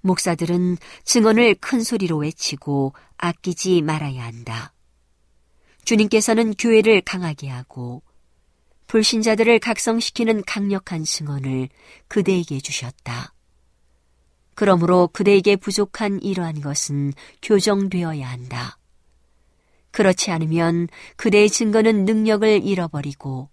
목사들은 0.03 0.77
증언을 1.05 1.55
큰 1.55 1.81
소리로 1.81 2.17
외치고 2.17 2.93
아끼지 3.17 3.81
말아야 3.81 4.25
한다. 4.25 4.73
주님께서는 5.85 6.53
교회를 6.55 7.01
강하게 7.01 7.49
하고 7.49 8.03
불신자들을 8.87 9.59
각성시키는 9.59 10.43
강력한 10.43 11.03
증언을 11.03 11.69
그대에게 12.07 12.59
주셨다. 12.59 13.33
그러므로 14.55 15.09
그대에게 15.11 15.55
부족한 15.55 16.21
이러한 16.21 16.61
것은 16.61 17.13
교정되어야 17.41 18.29
한다. 18.29 18.77
그렇지 19.91 20.31
않으면 20.31 20.89
그대의 21.15 21.49
증거는 21.49 22.05
능력을 22.05 22.63
잃어버리고 22.63 23.49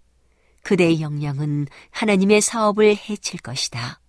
그대의 0.63 1.01
역량은 1.01 1.67
하나님의 1.91 2.41
사업을 2.41 2.95
해칠 2.97 3.39
것이다. 3.39 4.00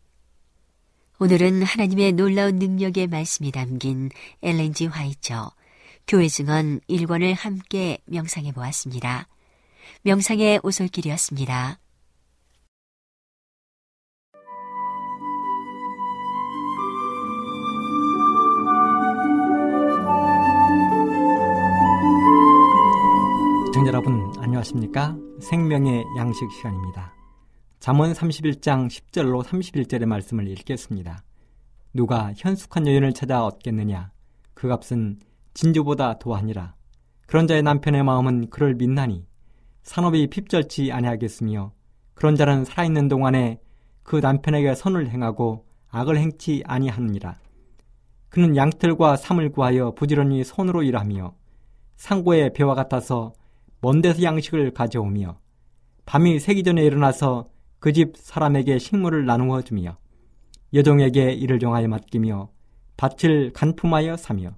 오늘은 1.23 1.63
하나님의 1.63 2.15
놀라운 2.15 2.57
능력의 2.57 3.07
말씀이 3.07 3.53
담긴 3.53 4.11
엘렌지 4.43 4.87
화이처 4.87 5.53
교회 6.09 6.27
증언 6.27 6.81
1권을 6.91 7.37
함께 7.39 7.99
명상해 8.07 8.51
보았습니다. 8.51 9.29
명상의 10.03 10.59
오솔길이었습니다. 10.65 11.79
시청자 23.67 23.89
여러분 23.91 24.33
안녕하십니까? 24.41 25.17
생명의 25.41 26.03
양식 26.17 26.51
시간입니다. 26.51 27.12
잠언 27.83 28.13
31장 28.13 28.87
10절로 28.87 29.43
31절의 29.43 30.07
말씀을 30.07 30.47
읽겠습니다. 30.47 31.25
누가 31.93 32.33
현숙한 32.37 32.87
여인을 32.87 33.13
찾아 33.13 33.45
얻겠느냐? 33.45 34.13
그 34.55 34.69
값은 34.69 35.19
진주보다 35.53 36.21
도하니라. 36.21 36.77
그런 37.27 37.49
자의 37.49 37.65
남편의 37.65 38.05
마음은 38.05 38.51
그를 38.51 38.77
믿나니 38.77 39.27
산업이 39.83 40.29
핍절치 40.29 40.93
아니하겠으며 40.93 41.73
그런 42.15 42.37
자는 42.37 42.65
살아있는 42.65 43.09
동안에 43.09 43.59
그 44.05 44.15
남편에게 44.15 44.77
선을 44.77 45.09
행하고 45.09 45.67
악을 45.89 46.19
행치 46.19 46.63
아니하느니라. 46.65 47.35
그는 48.29 48.57
양털과 48.57 49.17
삼을 49.17 49.51
구하여 49.51 49.91
부지런히 49.97 50.45
손으로 50.45 50.85
일하며 50.85 51.35
상고의 51.97 52.53
배와 52.53 52.77
같아서 52.77 53.33
먼 53.81 54.01
데서 54.01 54.23
양식을 54.23 54.71
가져오며 54.71 55.41
밤이 56.07 56.39
새기 56.39 56.63
전에 56.63 56.85
일어나서 56.85 57.51
그 57.83 57.93
집 57.93 58.17
사람에게 58.17 58.79
식물을 58.79 59.27
나누어 59.27 59.61
주며 59.61 59.97
여종에게 60.73 61.33
이를 61.33 61.59
정하여 61.59 61.89
맡기며 61.89 62.49
밭을 62.97 63.53
간품하여 63.55 64.17
사며 64.17 64.53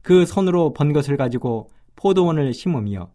그 0.00 0.24
손으로 0.24 0.72
번 0.72 0.94
것을 0.94 1.18
가지고 1.18 1.68
포도원을 1.96 2.54
심으며 2.54 3.12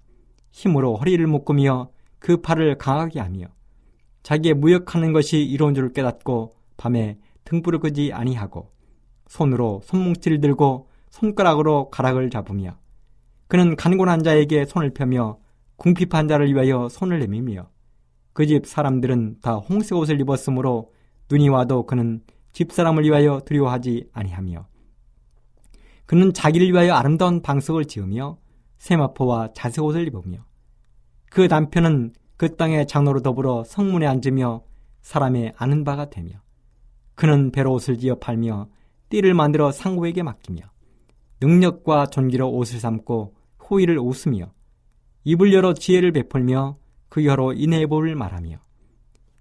힘으로 0.52 0.96
허리를 0.98 1.26
묶으며 1.26 1.90
그 2.20 2.38
팔을 2.38 2.78
강하게 2.78 3.20
하며 3.20 3.48
자기의 4.22 4.54
무역하는 4.54 5.12
것이 5.12 5.44
이로운 5.44 5.74
줄 5.74 5.92
깨닫고 5.92 6.56
밤에 6.78 7.18
등불을 7.46 7.80
끄지 7.80 8.14
아니하고 8.14 8.72
손으로 9.26 9.82
손뭉치를 9.86 10.40
들고 10.40 10.88
손가락으로 11.10 11.90
가락을 11.90 12.30
잡으며 12.30 12.78
그는 13.48 13.76
간곤한 13.76 14.22
자에게 14.22 14.66
손을 14.66 14.94
펴며 14.94 15.40
궁핍한 15.78 16.28
자를 16.28 16.54
위하여 16.54 16.90
손을 16.90 17.18
내밀며 17.22 17.72
그 18.38 18.46
집 18.46 18.68
사람들은 18.68 19.38
다 19.42 19.56
홍색 19.56 19.98
옷을 19.98 20.22
입었으므로 20.22 20.94
눈이 21.32 21.50
와도 21.50 21.88
그는 21.88 22.22
집사람을 22.54 23.04
위하여 23.04 23.42
두려워하지 23.44 24.10
아니하며 24.14 24.68
그는 26.06 26.32
자기를 26.34 26.72
위하여 26.72 26.94
아름다운 26.94 27.42
방석을 27.42 27.86
지으며 27.86 28.38
세마포와 28.78 29.54
자색 29.56 29.84
옷을 29.84 30.06
입으며 30.06 30.46
그 31.32 31.48
남편은 31.50 32.14
그 32.38 32.56
땅의 32.56 32.86
장로로 32.86 33.22
더불어 33.24 33.64
성문에 33.64 34.06
앉으며 34.06 34.62
사람의 35.02 35.54
아는 35.58 35.84
바가 35.84 36.12
되며 36.12 36.30
그는 37.16 37.52
배로 37.52 37.74
옷을 37.74 37.98
지어 37.98 38.20
팔며 38.20 38.70
띠를 39.10 39.34
만들어 39.34 39.72
상고에게 39.72 40.22
맡기며 40.22 40.62
능력과 41.42 42.06
존귀로 42.06 42.52
옷을 42.52 42.80
삼고 42.80 43.34
호의를 43.68 43.98
웃으며 43.98 44.52
입을 45.24 45.54
열어 45.54 45.74
지혜를 45.74 46.12
베풀며 46.12 46.78
그 47.10 47.26
여로 47.26 47.54
인해보를 47.54 48.16
말하며 48.16 48.58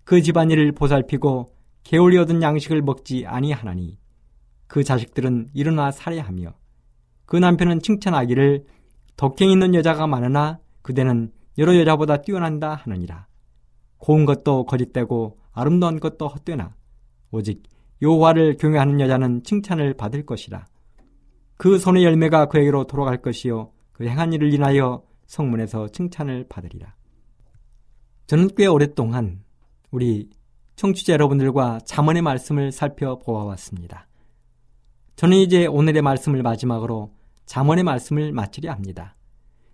그 0.04 0.22
집안일을 0.22 0.72
보살피고 0.72 1.50
개울이 1.82 2.18
얻은 2.18 2.42
양식을 2.42 2.82
먹지 2.82 3.26
아니하나니 3.26 3.98
그 4.66 4.84
자식들은 4.84 5.48
일어나 5.54 5.90
살해하며 5.90 6.52
그 7.26 7.36
남편은 7.36 7.80
칭찬하기를 7.80 8.64
덕행 9.16 9.50
있는 9.50 9.74
여자가 9.74 10.06
많으나 10.06 10.58
그대는 10.82 11.32
여러 11.58 11.76
여자보다 11.76 12.22
뛰어난다 12.22 12.74
하느니라. 12.74 13.26
고운 13.98 14.24
것도 14.24 14.66
거짓되고 14.66 15.38
아름다운 15.52 15.98
것도 15.98 16.28
헛되나 16.28 16.74
오직 17.30 17.62
여호와를 18.02 18.56
경외하는 18.58 19.00
여자는 19.00 19.42
칭찬을 19.42 19.94
받을 19.94 20.26
것이라. 20.26 20.66
그 21.56 21.78
손의 21.78 22.04
열매가 22.04 22.46
그에게로 22.46 22.84
돌아갈 22.84 23.22
것이요 23.22 23.72
그 23.92 24.06
행한 24.06 24.32
일을 24.34 24.52
인하여 24.52 25.02
성문에서 25.26 25.88
칭찬을 25.88 26.46
받으리라. 26.48 26.94
저는 28.26 28.50
꽤 28.56 28.66
오랫동안 28.66 29.44
우리 29.92 30.28
청취자 30.74 31.12
여러분들과 31.12 31.78
자문의 31.84 32.22
말씀을 32.22 32.72
살펴보아왔습니다. 32.72 34.08
저는 35.14 35.36
이제 35.36 35.66
오늘의 35.66 36.02
말씀을 36.02 36.42
마지막으로 36.42 37.14
자문의 37.44 37.84
말씀을 37.84 38.32
마치려 38.32 38.72
합니다. 38.72 39.14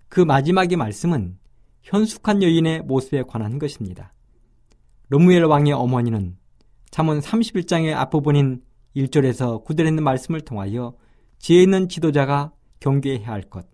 그 0.09 0.21
마지막의 0.21 0.77
말씀은 0.77 1.39
현숙한 1.81 2.43
여인의 2.43 2.83
모습에 2.83 3.23
관한 3.23 3.59
것입니다. 3.59 4.13
로무엘 5.09 5.45
왕의 5.45 5.73
어머니는 5.73 6.37
잠언 6.91 7.21
31장의 7.21 7.95
앞부분인 7.95 8.63
1절에서 8.95 9.65
9절에 9.65 9.89
있는 9.89 10.05
말씀을 10.05 10.43
통하여 10.43 10.95
지혜 11.39 11.63
있는 11.63 11.89
지도자가 11.89 12.53
경계해야 12.81 13.29
할 13.29 13.41
것, 13.41 13.67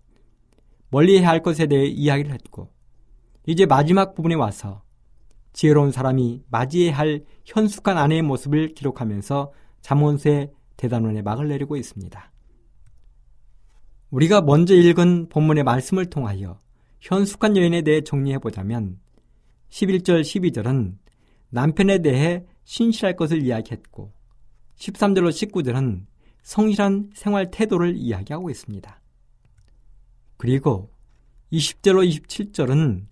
멀리 0.89 1.19
해야 1.19 1.27
할 1.27 1.43
것에 1.43 1.67
대해 1.67 1.85
이야기를 1.85 2.31
했고 2.31 2.69
이제 3.45 3.65
마지막 3.65 4.15
부분에 4.15 4.35
와서 4.35 4.83
지혜로운 5.53 5.91
사람이 5.91 6.43
맞이해야 6.49 6.97
할 6.97 7.23
현숙한 7.45 7.97
아내의 7.97 8.21
모습을 8.21 8.73
기록하면서 8.75 9.51
잠언서의 9.81 10.51
대단원의 10.77 11.23
막을 11.23 11.47
내리고 11.47 11.75
있습니다. 11.75 12.31
우리가 14.11 14.41
먼저 14.41 14.75
읽은 14.75 15.29
본문의 15.29 15.63
말씀을 15.63 16.07
통하여 16.07 16.59
현숙한 17.01 17.57
여인에 17.57 17.81
대해 17.81 18.01
정리해 18.01 18.39
보자면 18.39 18.99
11절 19.69 20.21
12절은 20.21 20.97
남편에 21.49 21.99
대해 21.99 22.45
신실할 22.63 23.15
것을 23.15 23.43
이야기했고 23.43 24.13
13절로 24.77 25.29
19절은 25.29 26.05
성실한 26.43 27.11
생활 27.13 27.51
태도를 27.51 27.95
이야기하고 27.95 28.49
있습니다. 28.49 29.01
그리고 30.37 30.91
20절로 31.51 32.07
27절은 32.07 33.07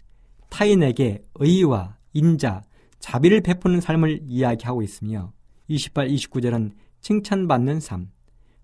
타인에게 0.50 1.24
의와 1.36 1.98
인자, 2.14 2.64
자비를 3.00 3.42
베푸는 3.42 3.82
삶을 3.82 4.22
이야기하고 4.28 4.82
있으며 4.82 5.34
28, 5.68 6.08
29절은 6.08 6.72
칭찬받는 7.02 7.80
삶, 7.80 8.10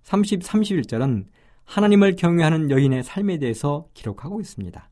30, 0.04 0.42
31절은 0.42 1.26
하나님을 1.66 2.16
경외하는 2.16 2.72
여인의 2.72 3.04
삶에 3.04 3.38
대해서 3.38 3.88
기록하고 3.94 4.42
있습니다. 4.42 4.90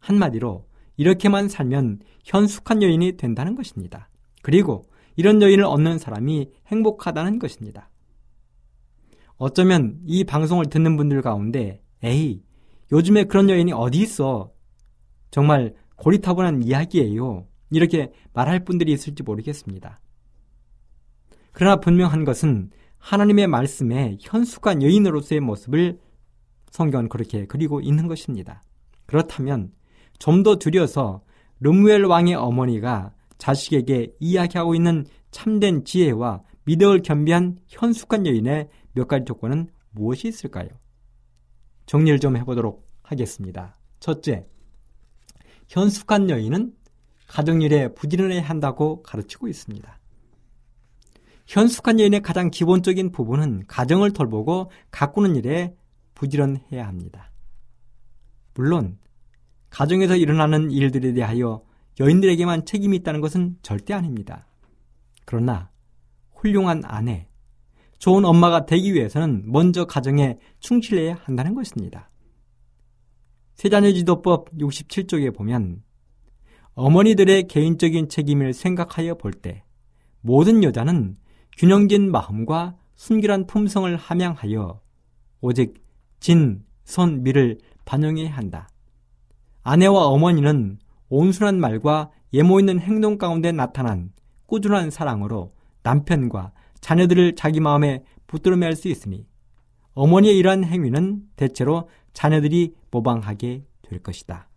한마디로 0.00 0.66
이렇게만 0.96 1.48
살면 1.48 2.00
현숙한 2.24 2.82
여인이 2.82 3.16
된다는 3.16 3.54
것입니다. 3.54 4.08
그리고 4.42 4.84
이런 5.16 5.42
여인을 5.42 5.64
얻는 5.64 5.98
사람이 5.98 6.50
행복하다는 6.68 7.38
것입니다. 7.38 7.90
어쩌면 9.36 9.98
이 10.04 10.24
방송을 10.24 10.66
듣는 10.66 10.96
분들 10.96 11.22
가운데 11.22 11.82
에이 12.02 12.42
요즘에 12.92 13.24
그런 13.24 13.50
여인이 13.50 13.72
어디 13.72 14.00
있어? 14.00 14.52
정말 15.30 15.74
고리타분한 15.96 16.62
이야기예요. 16.62 17.46
이렇게 17.70 18.12
말할 18.32 18.64
분들이 18.64 18.92
있을지 18.92 19.22
모르겠습니다. 19.22 20.00
그러나 21.52 21.76
분명한 21.76 22.24
것은 22.24 22.70
하나님의 22.98 23.46
말씀에 23.46 24.18
현숙한 24.20 24.82
여인으로서의 24.82 25.40
모습을 25.40 25.98
성경은 26.70 27.08
그렇게 27.08 27.46
그리고 27.46 27.80
있는 27.80 28.08
것입니다. 28.08 28.62
그렇다면 29.06 29.72
좀 30.18 30.42
더 30.42 30.58
줄여서 30.58 31.22
르무엘 31.60 32.04
왕의 32.04 32.34
어머니가 32.34 33.12
자식에게 33.38 34.14
이야기하고 34.20 34.74
있는 34.74 35.06
참된 35.30 35.84
지혜와 35.84 36.42
믿음을 36.64 37.02
겸비한 37.02 37.58
현숙한 37.68 38.26
여인의 38.26 38.68
몇 38.92 39.06
가지 39.08 39.24
조건은 39.26 39.68
무엇이 39.90 40.28
있을까요? 40.28 40.68
정리를 41.86 42.20
좀 42.20 42.36
해보도록 42.36 42.86
하겠습니다. 43.02 43.74
첫째, 44.00 44.46
현숙한 45.68 46.30
여인은 46.30 46.74
가정일에 47.28 47.94
부지런해야 47.94 48.42
한다고 48.42 49.02
가르치고 49.02 49.48
있습니다. 49.48 49.98
현숙한 51.46 52.00
여인의 52.00 52.22
가장 52.22 52.50
기본적인 52.50 53.12
부분은 53.12 53.64
가정을 53.66 54.12
돌보고 54.12 54.70
가꾸는 54.90 55.36
일에 55.36 55.74
부지런해야 56.14 56.86
합니다. 56.86 57.30
물론 58.54 58.98
가정에서 59.70 60.16
일어나는 60.16 60.70
일들에 60.70 61.12
대하여 61.12 61.64
여인들에게만 62.00 62.64
책임이 62.64 62.96
있다는 62.98 63.20
것은 63.20 63.56
절대 63.62 63.92
아닙니다. 63.94 64.46
그러나 65.24 65.70
훌륭한 66.32 66.82
아내, 66.84 67.28
좋은 67.98 68.24
엄마가 68.24 68.66
되기 68.66 68.94
위해서는 68.94 69.44
먼저 69.46 69.86
가정에 69.86 70.38
충실해야 70.60 71.18
한다는 71.22 71.54
것입니다. 71.54 72.10
세자녀지도법 73.54 74.50
67쪽에 74.58 75.34
보면 75.34 75.82
어머니들의 76.74 77.46
개인적인 77.48 78.08
책임을 78.08 78.52
생각하여 78.52 79.14
볼 79.14 79.32
때 79.32 79.62
모든 80.20 80.62
여자는 80.62 81.16
균형진 81.56 82.10
마음과 82.10 82.76
순결한 82.94 83.46
품성을 83.46 83.94
함양하여 83.96 84.80
오직 85.40 85.74
진, 86.20 86.64
선, 86.84 87.22
미를 87.22 87.58
반영해야 87.84 88.30
한다. 88.30 88.68
아내와 89.62 90.06
어머니는 90.06 90.78
온순한 91.08 91.60
말과 91.60 92.10
예모 92.32 92.58
있는 92.60 92.80
행동 92.80 93.18
가운데 93.18 93.52
나타난 93.52 94.10
꾸준한 94.46 94.90
사랑으로 94.90 95.52
남편과 95.82 96.52
자녀들을 96.80 97.36
자기 97.36 97.60
마음에 97.60 98.02
붙들어 98.26 98.56
맬수 98.56 98.88
있으니 98.88 99.26
어머니의 99.92 100.36
이러한 100.38 100.64
행위는 100.64 101.22
대체로 101.36 101.88
자녀들이 102.14 102.74
모방하게 102.90 103.64
될 103.82 104.02
것이다. 104.02 104.48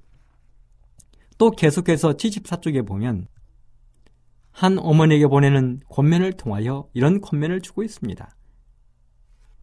또 1.38 1.52
계속해서 1.52 2.14
74쪽에 2.14 2.88
보면 2.88 3.28
한 4.52 4.80
어머니에게 4.80 5.28
보내는 5.28 5.82
권면을 5.90 6.34
통하여 6.34 6.90
이런 6.94 7.22
권면을 7.22 7.62
주고 7.62 7.84
있습니다. 7.84 8.36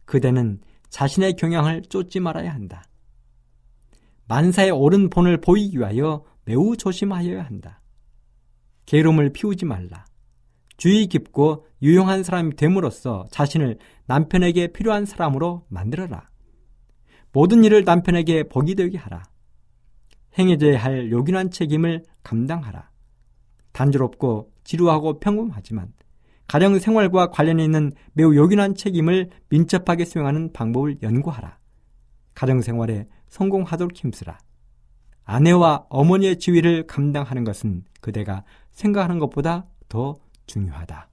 그대는 0.05 0.61
자신의 0.89 1.33
경향을 1.33 1.81
쫓지 1.89 2.19
말아야 2.19 2.53
한다. 2.53 2.83
만사의 4.27 4.71
옳은 4.71 5.09
본을 5.09 5.41
보이기 5.41 5.79
위하여 5.79 6.23
매우 6.45 6.77
조심하여야 6.77 7.43
한다. 7.43 7.81
게으름을 8.85 9.33
피우지 9.33 9.65
말라. 9.65 10.05
주의 10.77 11.07
깊고 11.07 11.65
유용한 11.81 12.23
사람이 12.23 12.55
됨으로써 12.55 13.25
자신을 13.31 13.79
남편에게 14.05 14.67
필요한 14.67 15.05
사람으로 15.05 15.65
만들어라. 15.69 16.29
모든 17.35 17.65
일을 17.65 17.83
남편에게 17.83 18.43
복이 18.43 18.75
되게 18.75 18.97
하라. 18.97 19.25
행해져야 20.39 20.81
할 20.81 21.11
요긴한 21.11 21.51
책임을 21.51 22.05
감당하라. 22.23 22.89
단조롭고 23.73 24.53
지루하고 24.63 25.19
평범하지만 25.19 25.91
가정 26.47 26.79
생활과 26.79 27.31
관련해 27.31 27.65
있는 27.65 27.91
매우 28.13 28.33
요긴한 28.33 28.75
책임을 28.75 29.31
민첩하게 29.49 30.05
수행하는 30.05 30.53
방법을 30.53 30.99
연구하라. 31.01 31.59
가정 32.35 32.61
생활에 32.61 33.05
성공하도록 33.27 33.93
힘쓰라. 33.93 34.37
아내와 35.25 35.87
어머니의 35.89 36.39
지위를 36.39 36.87
감당하는 36.87 37.43
것은 37.43 37.83
그대가 37.99 38.45
생각하는 38.71 39.19
것보다 39.19 39.65
더 39.89 40.15
중요하다. 40.45 41.09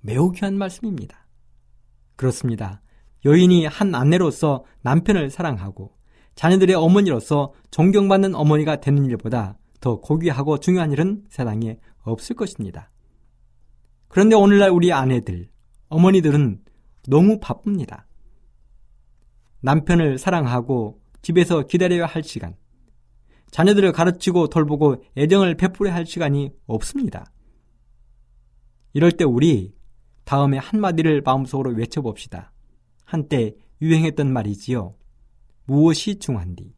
매우 0.00 0.32
귀한 0.32 0.56
말씀입니다. 0.56 1.26
그렇습니다. 2.16 2.80
여인이 3.24 3.66
한 3.66 3.94
아내로서 3.94 4.64
남편을 4.82 5.30
사랑하고 5.30 5.96
자녀들의 6.34 6.74
어머니로서 6.74 7.52
존경받는 7.70 8.34
어머니가 8.34 8.80
되는 8.80 9.04
일보다 9.04 9.58
더 9.80 10.00
고귀하고 10.00 10.58
중요한 10.58 10.92
일은 10.92 11.24
세상에 11.28 11.78
없을 12.02 12.36
것입니다. 12.36 12.90
그런데 14.08 14.34
오늘날 14.34 14.70
우리 14.70 14.92
아내들, 14.92 15.48
어머니들은 15.88 16.60
너무 17.08 17.38
바쁩니다. 17.40 18.06
남편을 19.60 20.18
사랑하고 20.18 21.00
집에서 21.22 21.62
기다려야 21.62 22.06
할 22.06 22.22
시간, 22.22 22.56
자녀들을 23.50 23.92
가르치고 23.92 24.48
돌보고 24.48 25.04
애정을 25.16 25.56
베풀어야 25.56 25.94
할 25.94 26.06
시간이 26.06 26.50
없습니다. 26.66 27.26
이럴 28.94 29.12
때 29.12 29.24
우리 29.24 29.74
다음에 30.24 30.58
한마디를 30.58 31.22
마음속으로 31.22 31.72
외쳐봅시다. 31.72 32.52
한때 33.12 33.54
유행했던 33.82 34.32
말이지요. 34.32 34.94
무엇이 35.66 36.18
중한디? 36.18 36.74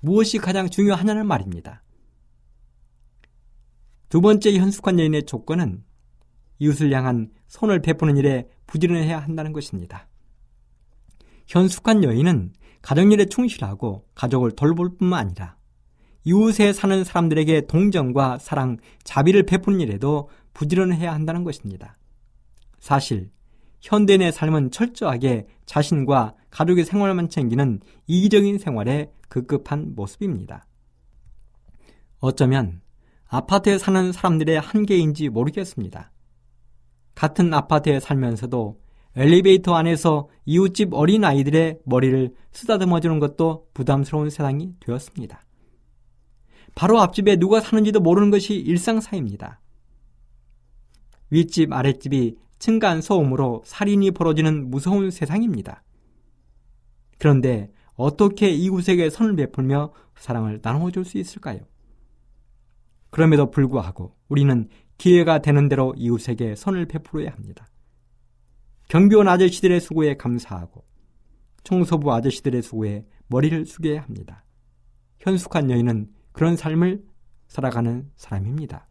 무엇이 0.00 0.38
가장 0.38 0.68
중요하냐는 0.68 1.28
말입니다. 1.28 1.84
두 4.08 4.20
번째 4.20 4.52
현숙한 4.58 4.98
여인의 4.98 5.26
조건은 5.26 5.84
이웃을 6.58 6.92
향한 6.92 7.30
손을 7.46 7.82
베푸는 7.82 8.16
일에 8.16 8.48
부지런해야 8.66 9.20
한다는 9.20 9.52
것입니다. 9.52 10.08
현숙한 11.46 12.02
여인은 12.02 12.52
가정일에 12.82 13.26
충실하고 13.26 14.08
가족을 14.16 14.56
돌볼 14.56 14.96
뿐만 14.96 15.20
아니라 15.26 15.56
이웃에 16.24 16.72
사는 16.72 17.04
사람들에게 17.04 17.68
동정과 17.68 18.38
사랑, 18.38 18.78
자비를 19.04 19.44
베푸는 19.44 19.80
일에도 19.80 20.28
부지런해야 20.52 21.14
한다는 21.14 21.44
것입니다. 21.44 21.96
사실 22.80 23.30
현대인의 23.84 24.32
삶은 24.32 24.70
철저하게 24.70 25.46
자신과 25.66 26.34
가족의 26.48 26.86
생활만 26.86 27.28
챙기는 27.28 27.80
이기적인 28.06 28.56
생활에 28.58 29.12
급급한 29.28 29.94
모습입니다. 29.94 30.66
어쩌면 32.18 32.80
아파트에 33.26 33.76
사는 33.76 34.10
사람들의 34.10 34.58
한계인지 34.58 35.28
모르겠습니다. 35.28 36.12
같은 37.14 37.52
아파트에 37.52 38.00
살면서도 38.00 38.80
엘리베이터 39.16 39.74
안에서 39.74 40.28
이웃집 40.46 40.94
어린 40.94 41.22
아이들의 41.22 41.80
머리를 41.84 42.34
쓰다듬어 42.52 43.00
주는 43.00 43.18
것도 43.18 43.66
부담스러운 43.74 44.30
세상이 44.30 44.76
되었습니다. 44.80 45.42
바로 46.74 47.00
앞집에 47.00 47.36
누가 47.36 47.60
사는지도 47.60 48.00
모르는 48.00 48.30
것이 48.30 48.54
일상사입니다. 48.54 49.60
윗집 51.30 51.72
아랫집이 51.72 52.43
층간 52.64 53.02
소음으로 53.02 53.60
살인이 53.66 54.12
벌어지는 54.12 54.70
무서운 54.70 55.10
세상입니다. 55.10 55.82
그런데 57.18 57.70
어떻게 57.94 58.48
이웃에게 58.48 59.10
선을 59.10 59.36
베풀며 59.36 59.92
사랑을 60.16 60.60
나눠줄 60.62 61.04
수 61.04 61.18
있을까요? 61.18 61.60
그럼에도 63.10 63.50
불구하고 63.50 64.16
우리는 64.28 64.70
기회가 64.96 65.42
되는 65.42 65.68
대로 65.68 65.92
이웃에게 65.98 66.54
선을 66.56 66.86
베풀어야 66.86 67.32
합니다. 67.32 67.68
경비원 68.88 69.28
아저씨들의 69.28 69.78
수고에 69.82 70.16
감사하고 70.16 70.86
청소부 71.64 72.14
아저씨들의 72.14 72.62
수고에 72.62 73.04
머리를 73.26 73.66
숙여야 73.66 74.00
합니다. 74.00 74.42
현숙한 75.18 75.70
여인은 75.70 76.08
그런 76.32 76.56
삶을 76.56 77.04
살아가는 77.46 78.10
사람입니다. 78.16 78.88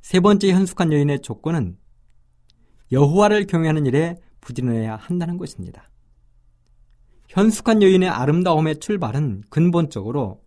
세 0.00 0.20
번째 0.20 0.52
현숙한 0.52 0.90
여인의 0.90 1.20
조건은 1.20 1.81
여호와를 2.92 3.46
경외하는 3.46 3.86
일에 3.86 4.20
부지런해야 4.42 4.96
한다는 4.96 5.38
것입니다. 5.38 5.90
현숙한 7.28 7.82
여인의 7.82 8.10
아름다움의 8.10 8.80
출발은 8.80 9.44
근본적으로 9.48 10.44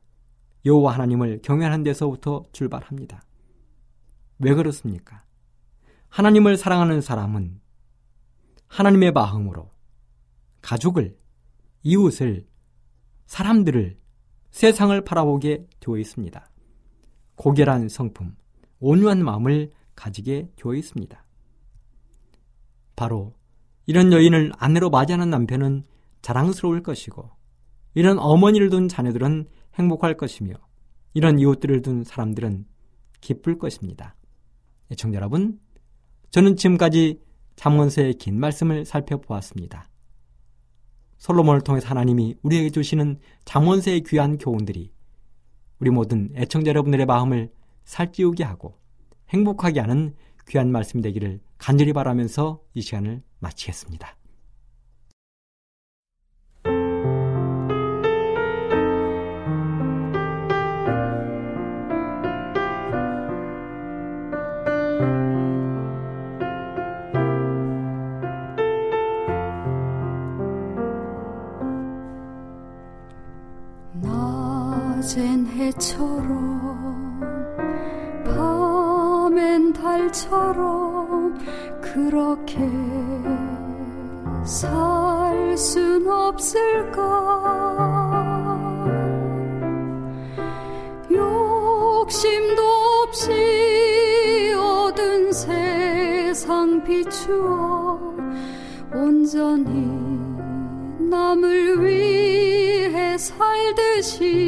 여호와 0.63 0.93
하나님을 0.93 1.41
경외하는 1.41 1.83
데서부터 1.83 2.43
출발합니다. 2.51 3.23
왜 4.39 4.53
그렇습니까? 4.53 5.23
하나님을 6.09 6.57
사랑하는 6.57 7.01
사람은 7.01 7.59
하나님의 8.67 9.11
마음으로 9.11 9.71
가족을, 10.61 11.17
이웃을, 11.83 12.47
사람들을, 13.25 13.97
세상을 14.51 15.01
바라보게 15.01 15.67
되어 15.79 15.97
있습니다. 15.97 16.49
고결한 17.35 17.89
성품, 17.89 18.35
온유한 18.79 19.23
마음을 19.23 19.71
가지게 19.95 20.51
되어 20.55 20.75
있습니다. 20.75 21.24
바로 22.95 23.33
이런 23.85 24.11
여인을 24.11 24.51
아내로 24.57 24.89
맞이하는 24.89 25.29
남편은 25.29 25.85
자랑스러울 26.21 26.81
것이고 26.81 27.29
이런 27.93 28.19
어머니를 28.19 28.69
둔 28.69 28.87
자녀들은 28.87 29.47
행복할 29.75 30.17
것이며 30.17 30.53
이런 31.13 31.39
이웃들을 31.39 31.81
둔 31.81 32.03
사람들은 32.03 32.65
기쁠 33.21 33.57
것입니다. 33.57 34.15
애청자 34.91 35.17
여러분, 35.17 35.59
저는 36.31 36.57
지금까지 36.57 37.21
잠언서의 37.55 38.15
긴 38.15 38.39
말씀을 38.39 38.85
살펴보았습니다. 38.85 39.89
솔로몬을 41.17 41.61
통해서 41.61 41.87
하나님이 41.87 42.35
우리에게 42.41 42.69
주시는 42.69 43.19
잠언서의 43.45 44.01
귀한 44.01 44.37
교훈들이 44.37 44.91
우리 45.79 45.89
모든 45.89 46.29
애청자 46.35 46.69
여러분들의 46.69 47.05
마음을 47.05 47.51
살찌우게 47.85 48.43
하고 48.43 48.77
행복하게 49.29 49.79
하는 49.79 50.13
귀한 50.47 50.71
말씀이 50.71 51.01
되기를 51.01 51.39
간절히 51.57 51.93
바라면서 51.93 52.61
이 52.73 52.81
시간을 52.81 53.23
마치겠습니다. 53.39 54.15
해처럼 75.75 76.44
달처럼 79.95 81.37
그렇게 81.81 82.57
살 84.43 85.55
순 85.57 86.05
없을까? 86.05 87.01
욕심도 91.09 92.61
없이 93.03 94.53
얻은 94.57 95.31
세상 95.31 96.83
비추어 96.83 97.97
온전히 98.93 99.87
남을 101.09 101.85
위해 101.85 103.17
살듯이 103.17 104.45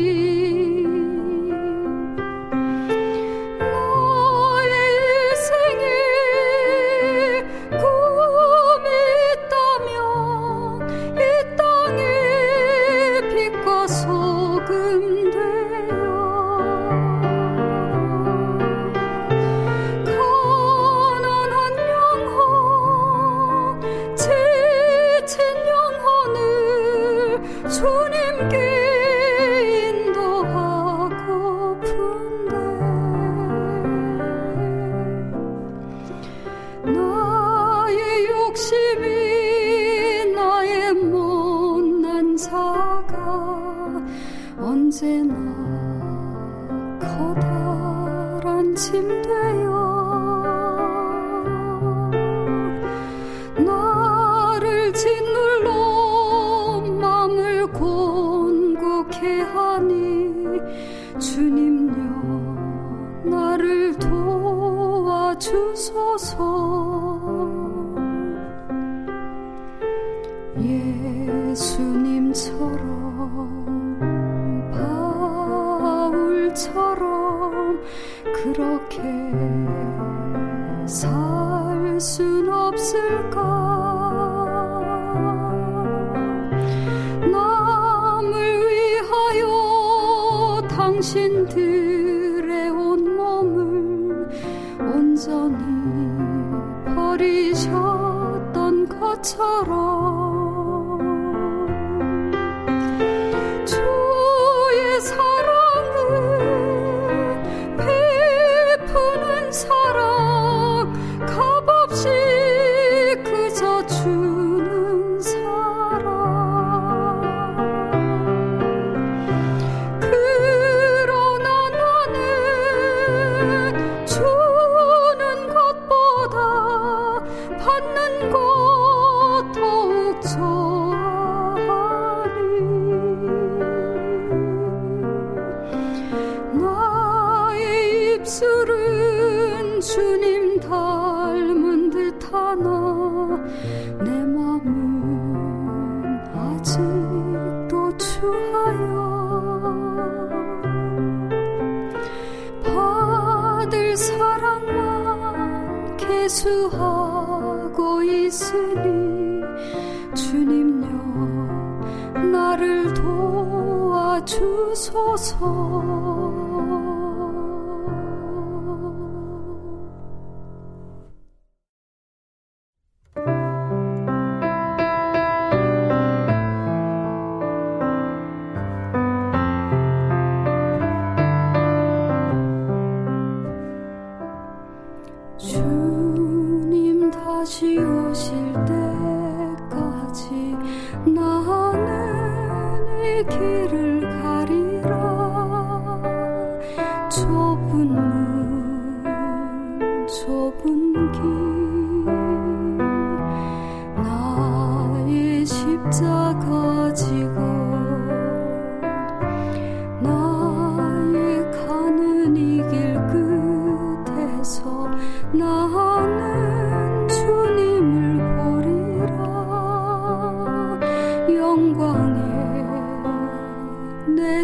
나 224.17 224.43